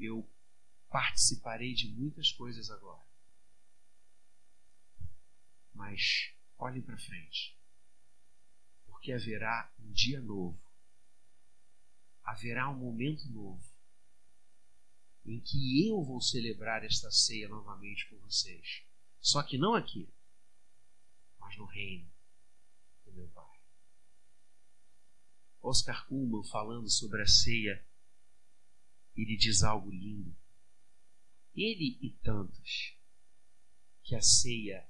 Eu 0.00 0.26
participarei 0.88 1.74
de 1.74 1.86
muitas 1.88 2.32
coisas 2.32 2.70
agora. 2.70 3.04
Mas 5.74 6.34
olhem 6.58 6.82
para 6.82 6.98
frente. 6.98 7.56
Porque 8.86 9.12
haverá 9.12 9.72
um 9.78 9.90
dia 9.92 10.20
novo. 10.20 10.60
Haverá 12.22 12.68
um 12.68 12.76
momento 12.76 13.28
novo 13.28 13.76
em 15.26 15.40
que 15.40 15.88
eu 15.88 16.02
vou 16.04 16.20
celebrar 16.20 16.84
esta 16.84 17.10
ceia 17.10 17.48
novamente 17.48 18.08
com 18.08 18.16
vocês. 18.18 18.84
Só 19.20 19.42
que 19.42 19.58
não 19.58 19.74
aqui, 19.74 20.08
mas 21.38 21.56
no 21.56 21.64
reino 21.66 22.08
do 23.04 23.12
meu 23.12 23.28
Pai. 23.28 23.60
Oscar 25.60 26.06
Kuhlman, 26.06 26.44
falando 26.44 26.88
sobre 26.88 27.22
a 27.22 27.26
ceia, 27.26 27.84
ele 29.16 29.36
diz 29.36 29.64
algo 29.64 29.90
lindo. 29.90 30.36
Ele 31.54 31.98
e 32.00 32.10
tantos, 32.22 32.96
que 34.04 34.14
a 34.14 34.20
ceia 34.20 34.88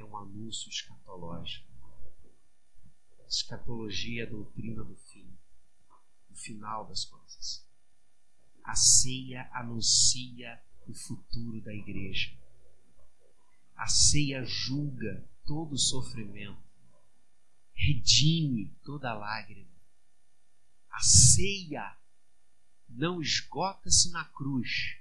é 0.00 0.04
um 0.04 0.16
anúncio 0.16 0.68
escatológico. 0.68 1.68
Escatologia 3.28 4.22
é 4.22 4.26
a 4.26 4.30
doutrina 4.30 4.82
do 4.84 4.96
fim, 4.96 5.36
do 6.28 6.36
final 6.36 6.86
das 6.86 7.04
coisas. 7.04 7.66
A 8.64 8.74
ceia 8.74 9.50
anuncia 9.52 10.62
o 10.86 10.94
futuro 10.94 11.60
da 11.60 11.74
igreja. 11.74 12.36
A 13.76 13.86
ceia 13.86 14.44
julga 14.44 15.28
todo 15.44 15.74
o 15.74 15.78
sofrimento, 15.78 16.62
redime 17.74 18.74
toda 18.82 19.14
lágrima. 19.14 19.68
A 20.90 21.00
ceia 21.00 21.96
não 22.88 23.20
esgota-se 23.20 24.10
na 24.10 24.24
cruz, 24.24 24.96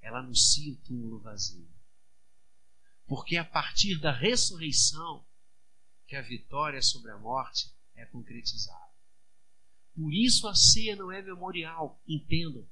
ela 0.00 0.20
anuncia 0.20 0.72
o 0.72 0.76
túmulo 0.76 1.20
vazio. 1.20 1.75
Porque 3.06 3.36
é 3.36 3.38
a 3.38 3.44
partir 3.44 3.98
da 4.00 4.12
ressurreição 4.12 5.24
que 6.06 6.16
a 6.16 6.22
vitória 6.22 6.82
sobre 6.82 7.10
a 7.10 7.18
morte 7.18 7.70
é 7.94 8.04
concretizada. 8.06 8.86
Por 9.94 10.12
isso 10.12 10.46
a 10.46 10.54
ceia 10.54 10.94
não 10.94 11.10
é 11.10 11.22
memorial, 11.22 12.00
entendam. 12.06 12.68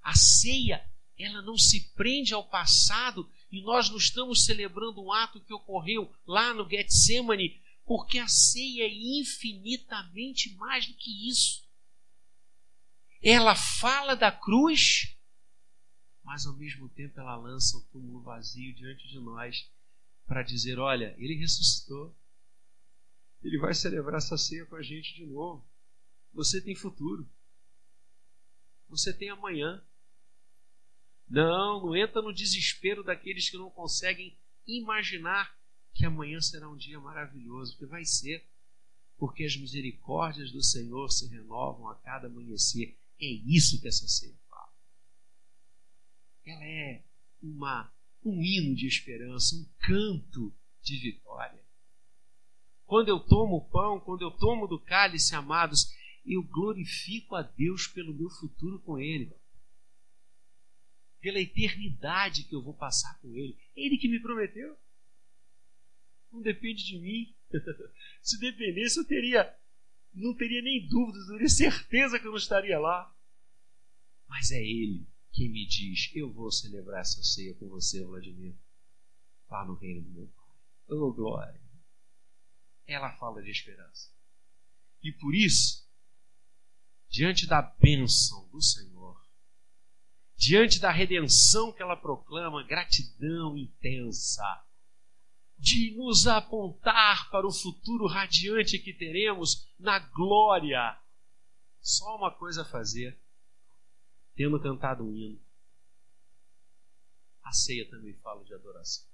A 0.00 0.14
ceia, 0.14 0.88
ela 1.18 1.42
não 1.42 1.58
se 1.58 1.92
prende 1.94 2.32
ao 2.32 2.48
passado 2.48 3.28
e 3.50 3.60
nós 3.62 3.90
não 3.90 3.96
estamos 3.96 4.44
celebrando 4.44 5.02
um 5.02 5.12
ato 5.12 5.40
que 5.40 5.52
ocorreu 5.52 6.14
lá 6.26 6.54
no 6.54 6.68
Getsemane, 6.68 7.60
porque 7.84 8.18
a 8.18 8.28
ceia 8.28 8.84
é 8.84 8.94
infinitamente 9.20 10.54
mais 10.54 10.86
do 10.86 10.94
que 10.94 11.28
isso. 11.28 11.66
Ela 13.20 13.56
fala 13.56 14.14
da 14.14 14.30
cruz, 14.30 15.15
mas 16.26 16.44
ao 16.44 16.54
mesmo 16.54 16.88
tempo 16.88 17.20
ela 17.20 17.36
lança 17.36 17.78
o 17.78 17.84
túmulo 17.84 18.20
vazio 18.20 18.74
diante 18.74 19.06
de 19.06 19.20
nós 19.20 19.70
para 20.26 20.42
dizer: 20.42 20.76
olha, 20.76 21.14
ele 21.18 21.36
ressuscitou. 21.36 22.14
Ele 23.44 23.58
vai 23.58 23.72
celebrar 23.72 24.18
essa 24.18 24.36
ceia 24.36 24.66
com 24.66 24.74
a 24.74 24.82
gente 24.82 25.14
de 25.14 25.24
novo. 25.24 25.64
Você 26.34 26.60
tem 26.60 26.74
futuro. 26.74 27.24
Você 28.88 29.12
tem 29.12 29.30
amanhã. 29.30 29.80
Não, 31.28 31.80
não 31.80 31.96
entra 31.96 32.20
no 32.20 32.34
desespero 32.34 33.04
daqueles 33.04 33.48
que 33.48 33.56
não 33.56 33.70
conseguem 33.70 34.36
imaginar 34.66 35.56
que 35.94 36.04
amanhã 36.04 36.40
será 36.40 36.68
um 36.68 36.76
dia 36.76 36.98
maravilhoso, 36.98 37.72
porque 37.72 37.86
vai 37.86 38.04
ser, 38.04 38.44
porque 39.16 39.44
as 39.44 39.56
misericórdias 39.56 40.50
do 40.50 40.62
Senhor 40.62 41.08
se 41.08 41.28
renovam 41.28 41.88
a 41.88 41.94
cada 41.94 42.26
amanhecer. 42.26 42.96
É 43.20 43.26
isso 43.26 43.80
que 43.80 43.86
essa 43.86 44.08
ceia 44.08 44.32
é 44.32 44.45
uma, 47.42 47.92
um 48.24 48.42
hino 48.42 48.74
de 48.74 48.86
esperança, 48.86 49.56
um 49.56 49.66
canto 49.80 50.54
de 50.82 50.98
vitória. 50.98 51.60
Quando 52.84 53.08
eu 53.08 53.18
tomo 53.18 53.56
o 53.56 53.68
pão, 53.68 54.00
quando 54.00 54.22
eu 54.22 54.30
tomo 54.30 54.66
do 54.66 54.78
cálice, 54.78 55.34
amados, 55.34 55.92
eu 56.24 56.42
glorifico 56.42 57.34
a 57.34 57.42
Deus 57.42 57.86
pelo 57.86 58.14
meu 58.14 58.30
futuro 58.30 58.80
com 58.80 58.98
Ele 58.98 59.34
pela 61.26 61.40
eternidade 61.40 62.44
que 62.44 62.54
eu 62.54 62.62
vou 62.62 62.72
passar 62.72 63.18
com 63.18 63.34
Ele. 63.34 63.58
É 63.76 63.84
Ele 63.84 63.98
que 63.98 64.06
me 64.06 64.20
prometeu. 64.20 64.76
Não 66.30 66.40
depende 66.40 66.84
de 66.84 67.00
mim. 67.00 67.34
Se 68.22 68.38
dependesse, 68.38 69.00
eu 69.00 69.04
teria, 69.04 69.52
não 70.14 70.34
teria 70.34 70.62
nem 70.62 70.86
dúvidas, 70.86 71.26
eu 71.26 71.32
teria 71.32 71.48
certeza 71.48 72.20
que 72.20 72.28
eu 72.28 72.30
não 72.30 72.38
estaria 72.38 72.78
lá. 72.78 73.12
Mas 74.28 74.52
é 74.52 74.62
Ele 74.62 75.04
quem 75.36 75.50
me 75.50 75.66
diz: 75.66 76.10
Eu 76.14 76.32
vou 76.32 76.50
celebrar 76.50 77.02
essa 77.02 77.22
ceia 77.22 77.54
com 77.54 77.68
você, 77.68 78.02
Vladimir. 78.02 78.56
lá 79.50 79.64
no 79.66 79.74
reino 79.74 80.00
do 80.02 80.10
meu 80.10 80.26
Pai. 80.28 80.56
Oh, 80.88 81.12
glória! 81.12 81.60
Ela 82.86 83.12
fala 83.18 83.42
de 83.42 83.50
esperança. 83.50 84.10
E 85.02 85.12
por 85.12 85.34
isso, 85.34 85.86
diante 87.08 87.46
da 87.46 87.60
bênção 87.60 88.48
do 88.48 88.62
Senhor, 88.62 89.20
diante 90.36 90.80
da 90.80 90.90
redenção 90.90 91.72
que 91.72 91.82
ela 91.82 91.96
proclama, 91.96 92.66
gratidão 92.66 93.58
intensa, 93.58 94.64
de 95.58 95.94
nos 95.96 96.26
apontar 96.26 97.30
para 97.30 97.46
o 97.46 97.52
futuro 97.52 98.06
radiante 98.06 98.78
que 98.78 98.92
teremos 98.92 99.68
na 99.78 99.98
glória. 99.98 100.98
Só 101.80 102.16
uma 102.16 102.30
coisa 102.30 102.62
a 102.62 102.64
fazer, 102.64 103.20
tendo 104.36 104.60
cantado 104.60 105.02
um 105.02 105.16
hino. 105.16 105.40
A 107.42 107.52
ceia 107.52 107.88
também 107.88 108.14
fala 108.14 108.44
de 108.44 108.54
adoração. 108.54 109.06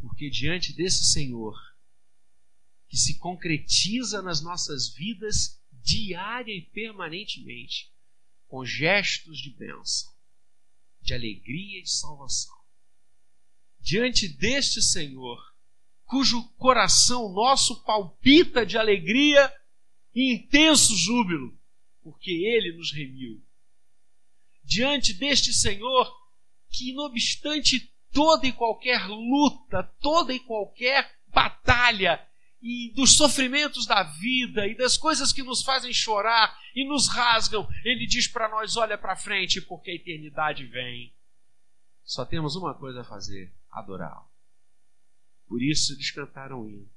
Porque 0.00 0.30
diante 0.30 0.72
desse 0.72 1.04
Senhor, 1.04 1.58
que 2.88 2.96
se 2.96 3.18
concretiza 3.18 4.22
nas 4.22 4.40
nossas 4.40 4.88
vidas 4.94 5.60
diária 5.72 6.52
e 6.52 6.62
permanentemente, 6.62 7.92
com 8.46 8.64
gestos 8.64 9.38
de 9.38 9.50
bênção, 9.50 10.12
de 11.00 11.14
alegria 11.14 11.80
e 11.80 11.82
de 11.82 11.90
salvação. 11.90 12.56
Diante 13.80 14.28
deste 14.28 14.82
Senhor, 14.82 15.38
cujo 16.04 16.42
coração 16.54 17.32
nosso 17.32 17.82
palpita 17.84 18.66
de 18.66 18.76
alegria 18.76 19.52
e 20.14 20.34
intenso 20.34 20.94
júbilo, 20.96 21.59
porque 22.02 22.30
ele 22.30 22.76
nos 22.76 22.92
remiu. 22.92 23.42
Diante 24.64 25.12
deste 25.14 25.52
Senhor, 25.52 26.10
que, 26.70 26.92
não 26.92 27.04
obstante 27.04 27.92
toda 28.12 28.46
e 28.46 28.52
qualquer 28.52 29.06
luta, 29.06 29.82
toda 30.00 30.32
e 30.32 30.40
qualquer 30.40 31.18
batalha, 31.28 32.24
e 32.62 32.92
dos 32.94 33.16
sofrimentos 33.16 33.86
da 33.86 34.02
vida 34.02 34.66
e 34.66 34.76
das 34.76 34.96
coisas 34.96 35.32
que 35.32 35.42
nos 35.42 35.62
fazem 35.62 35.92
chorar 35.92 36.58
e 36.74 36.86
nos 36.86 37.08
rasgam, 37.08 37.66
ele 37.84 38.06
diz 38.06 38.28
para 38.28 38.48
nós: 38.48 38.76
olha 38.76 38.98
para 38.98 39.16
frente, 39.16 39.60
porque 39.62 39.90
a 39.90 39.94
eternidade 39.94 40.66
vem. 40.66 41.12
Só 42.04 42.24
temos 42.24 42.56
uma 42.56 42.74
coisa 42.74 43.00
a 43.00 43.04
fazer: 43.04 43.52
adorá-lo. 43.70 44.28
Por 45.48 45.62
isso 45.62 45.94
eles 45.94 46.10
cantaram 46.10 46.68
hino. 46.68 46.88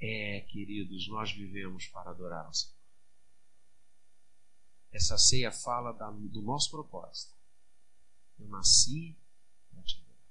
É, 0.00 0.42
queridos, 0.42 1.08
nós 1.08 1.32
vivemos 1.32 1.86
para 1.88 2.10
adorar 2.10 2.48
o 2.48 2.54
Senhor. 2.54 2.78
Essa 4.92 5.18
ceia 5.18 5.50
fala 5.50 5.92
do 5.92 6.40
nosso 6.40 6.70
propósito. 6.70 7.34
Eu 8.38 8.48
nasci 8.48 9.18
para 9.70 9.82
te 9.82 9.96
adorar. 9.96 10.22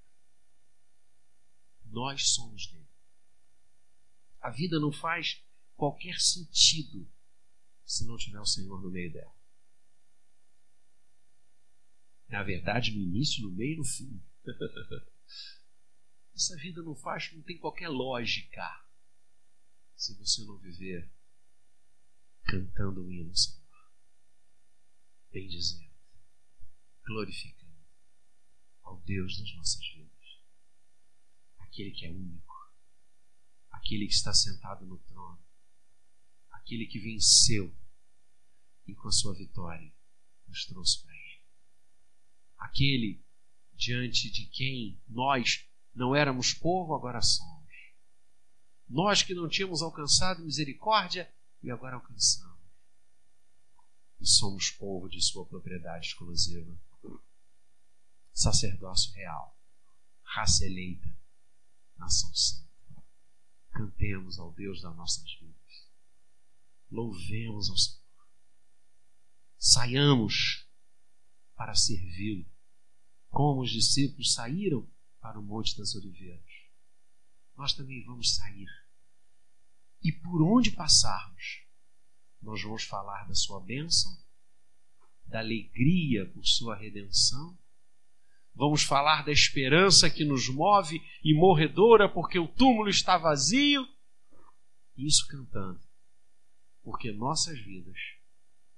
Nós 1.86 2.30
somos 2.30 2.67
dele. 2.67 2.88
A 4.39 4.49
vida 4.49 4.80
não 4.80 4.91
faz 4.91 5.43
qualquer 5.75 6.17
sentido 6.19 7.08
se 7.86 8.06
não 8.06 8.17
tiver 8.17 8.39
o 8.39 8.45
Senhor 8.45 8.82
no 8.82 8.89
meio 8.89 9.12
dela. 9.12 9.36
Na 12.30 12.43
verdade, 12.43 12.91
no 12.91 13.01
início, 13.01 13.43
no 13.43 13.51
meio 13.51 13.73
e 13.73 13.77
no 13.77 13.86
fim. 13.86 14.21
Essa 16.34 16.56
vida 16.58 16.82
não 16.82 16.95
faz, 16.95 17.34
não 17.34 17.41
tem 17.41 17.58
qualquer 17.58 17.89
lógica 17.89 18.87
se 19.98 20.14
você 20.14 20.46
não 20.46 20.58
viver 20.60 21.12
cantando 22.46 23.04
o 23.04 23.12
hino, 23.12 23.36
Senhor. 23.36 23.58
Bendizendo, 25.32 25.92
glorificando 27.06 27.84
ao 28.84 29.02
Deus 29.02 29.38
das 29.38 29.54
nossas 29.56 29.86
vidas 29.94 30.08
aquele 31.78 31.92
que 31.92 32.06
é 32.06 32.12
único, 32.12 32.72
aquele 33.72 34.08
que 34.08 34.14
está 34.14 34.34
sentado 34.34 34.86
no 34.86 34.98
trono, 35.00 35.44
aquele 36.52 36.86
que 36.86 37.00
venceu 37.00 37.76
e 38.88 38.96
com 38.96 39.08
a 39.08 39.12
sua 39.12 39.36
vitória 39.36 39.94
nos 40.48 40.66
trouxe 40.66 41.04
para 41.04 41.14
Ele. 41.14 41.42
Aquele 42.58 43.24
diante 43.74 44.30
de 44.32 44.46
quem 44.46 45.00
nós 45.08 45.68
não 45.94 46.16
éramos 46.16 46.54
povo, 46.54 46.96
agora 46.96 47.22
somos. 47.22 47.57
Nós 48.89 49.21
que 49.21 49.34
não 49.34 49.50
tínhamos 49.50 49.82
alcançado 49.82 50.43
misericórdia 50.43 51.32
e 51.62 51.69
agora 51.69 51.95
alcançamos. 51.95 52.58
E 54.19 54.26
somos 54.26 54.71
povo 54.71 55.10
de 55.10 55.21
sua 55.21 55.45
propriedade 55.45 56.08
exclusiva. 56.08 56.76
Sacerdócio 58.34 59.13
real, 59.13 59.56
raça 60.23 60.65
eleita, 60.65 61.08
nação 61.97 62.34
santa. 62.34 62.67
Cantemos 63.71 64.39
ao 64.39 64.54
Deus 64.54 64.82
das 64.82 64.95
nossas 64.95 65.32
vidas. 65.34 65.88
Louvemos 66.89 67.69
ao 67.69 67.78
Senhor. 67.78 67.97
Saiamos 69.58 70.67
para 71.56 71.76
servi-lo, 71.76 72.45
como 73.30 73.62
os 73.62 73.71
discípulos 73.71 74.34
saíram 74.34 74.88
para 75.19 75.39
o 75.39 75.43
Monte 75.43 75.78
das 75.78 75.95
Oliveiras. 75.95 76.47
Nós 77.58 77.74
também 77.74 78.06
vamos 78.06 78.36
sair. 78.36 78.70
E 80.04 80.12
por 80.12 80.41
onde 80.41 80.72
passarmos, 80.72 81.63
nós 82.41 82.62
vamos 82.62 82.84
falar 82.84 83.28
da 83.28 83.34
sua 83.34 83.60
bênção, 83.60 84.15
da 85.26 85.39
alegria 85.39 86.26
por 86.28 86.46
sua 86.46 86.76
redenção 86.76 87.58
Vamos 88.58 88.82
falar 88.82 89.24
da 89.24 89.32
esperança 89.32 90.10
que 90.10 90.26
nos 90.26 90.50
move 90.50 91.00
e 91.24 91.32
morredora 91.32 92.10
porque 92.12 92.39
o 92.39 92.48
túmulo 92.48 92.89
está 92.89 93.15
vazio. 93.15 93.88
Isso 94.98 95.28
cantando. 95.28 95.80
Porque 96.82 97.12
nossas 97.12 97.60
vidas 97.60 98.00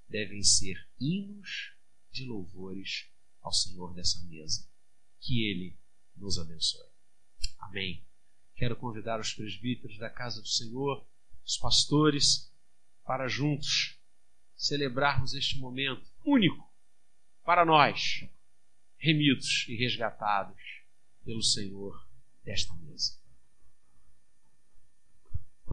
devem 0.10 0.44
ser 0.44 0.76
hinos 1.00 1.74
de 2.12 2.26
louvores 2.26 3.10
ao 3.42 3.54
Senhor 3.54 3.94
dessa 3.94 4.20
mesa. 4.26 4.68
Que 5.22 5.50
Ele 5.50 5.80
nos 6.14 6.38
abençoe. 6.38 6.90
Amém. 7.60 8.06
Quero 8.60 8.76
convidar 8.76 9.22
os 9.22 9.34
presbíteros 9.34 9.98
da 9.98 10.10
casa 10.10 10.42
do 10.42 10.48
Senhor, 10.50 11.08
os 11.46 11.56
pastores, 11.56 12.54
para 13.06 13.26
juntos 13.26 13.98
celebrarmos 14.54 15.34
este 15.34 15.58
momento 15.58 16.06
único 16.26 16.70
para 17.46 17.64
nós 17.64 18.30
remidos 18.98 19.66
e 19.70 19.78
resgatados 19.78 20.62
pelo 21.24 21.42
Senhor 21.42 22.06
desta 22.44 22.76
mesa. 22.76 23.19